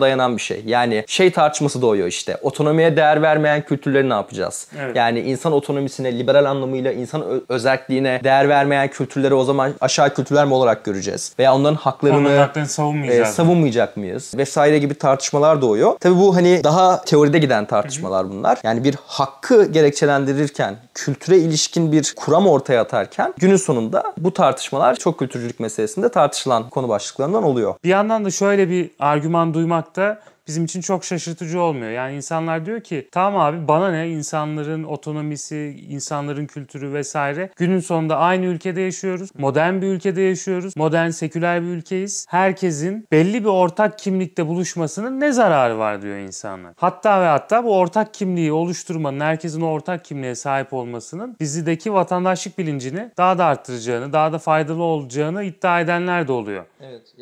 dayanan 0.00 0.36
bir 0.36 0.42
şey. 0.42 0.62
Yani 0.66 1.04
şey 1.06 1.30
tartışması 1.30 1.82
doğuyor 1.82 2.08
işte. 2.08 2.36
Otonomiye 2.42 2.96
değer 2.96 3.22
vermeyen 3.22 3.62
kültürleri 3.62 4.08
ne 4.08 4.12
yapacağız? 4.12 4.68
Evet. 4.80 4.96
Yani 4.96 5.20
insan 5.20 5.52
otonomisine, 5.52 6.18
liberal 6.18 6.44
anlamıyla 6.44 6.92
insan 6.92 7.24
özelliğine 7.48 8.20
değer 8.24 8.48
vermeyen 8.48 8.88
kültürleri 8.88 9.34
o 9.34 9.44
zaman 9.44 9.74
aşağı 9.80 10.14
kültürler 10.14 10.44
mi 10.44 10.54
olarak 10.54 10.84
göreceğiz? 10.84 11.32
Veya 11.38 11.54
onların 11.54 11.76
haklarını 11.76 12.18
Onların 12.18 12.38
haklarını 12.38 12.68
e, 12.68 12.70
savunmayacağız. 12.70 13.34
savunmayacak 13.34 13.96
mıyız? 13.96 14.32
Vesaire 14.36 14.78
gibi 14.78 14.94
tartışmalar 14.94 15.62
doğuyor. 15.62 15.92
Tabii 16.00 16.16
bu 16.16 16.36
hani 16.36 16.64
daha 16.64 17.00
teoride 17.04 17.38
giden 17.38 17.64
tartışmalar 17.66 18.30
bunlar. 18.30 18.58
Yani 18.62 18.84
bir 18.84 18.94
hakkı 19.06 19.64
gerekçelendirirken, 19.72 20.76
kültüre 20.94 21.38
ilişkin 21.38 21.92
bir 21.92 22.14
kuram 22.16 22.46
ortaya 22.46 22.82
atarken 22.82 23.34
günün 23.36 23.56
sonunda 23.56 24.14
bu 24.18 24.32
tartışmalar 24.32 24.96
çok 24.96 25.18
kültürcülük 25.18 25.60
meselesinde 25.60 26.08
tartışılan 26.08 26.70
konu 26.70 26.88
başlıklarından 26.88 27.42
oluyor. 27.42 27.74
Bir 27.84 27.88
yandan 27.88 28.24
da 28.24 28.30
şöyle 28.30 28.70
bir 28.70 28.90
argüman 28.98 29.54
duymak 29.54 29.96
da 29.96 30.20
bizim 30.46 30.64
için 30.64 30.80
çok 30.80 31.04
şaşırtıcı 31.04 31.60
olmuyor. 31.60 31.90
Yani 31.90 32.16
insanlar 32.16 32.66
diyor 32.66 32.80
ki 32.80 33.08
tamam 33.12 33.40
abi 33.40 33.68
bana 33.68 33.90
ne 33.90 34.08
insanların 34.08 34.84
otonomisi, 34.84 35.84
insanların 35.88 36.46
kültürü 36.46 36.92
vesaire. 36.92 37.50
Günün 37.56 37.80
sonunda 37.80 38.16
aynı 38.16 38.44
ülkede 38.44 38.80
yaşıyoruz. 38.80 39.30
Modern 39.38 39.82
bir 39.82 39.86
ülkede 39.86 40.22
yaşıyoruz. 40.22 40.76
Modern 40.76 41.10
seküler 41.10 41.62
bir 41.62 41.66
ülkeyiz. 41.66 42.26
Herkesin 42.28 43.06
belli 43.12 43.40
bir 43.40 43.48
ortak 43.48 43.98
kimlikte 43.98 44.46
buluşmasının 44.46 45.20
ne 45.20 45.32
zararı 45.32 45.78
var 45.78 46.02
diyor 46.02 46.16
insanlar. 46.16 46.72
Hatta 46.76 47.20
ve 47.20 47.26
hatta 47.26 47.64
bu 47.64 47.76
ortak 47.78 48.14
kimliği 48.14 48.52
oluşturmanın, 48.52 49.20
herkesin 49.20 49.60
ortak 49.60 50.04
kimliğe 50.04 50.34
sahip 50.34 50.72
olmasının 50.72 51.36
bizideki 51.40 51.92
vatandaşlık 51.92 52.58
bilincini 52.58 53.10
daha 53.16 53.38
da 53.38 53.44
arttıracağını, 53.44 54.12
daha 54.12 54.32
da 54.32 54.38
faydalı 54.38 54.82
olacağını 54.82 55.44
iddia 55.44 55.80
edenler 55.80 56.28
de 56.28 56.32
oluyor. 56.32 56.64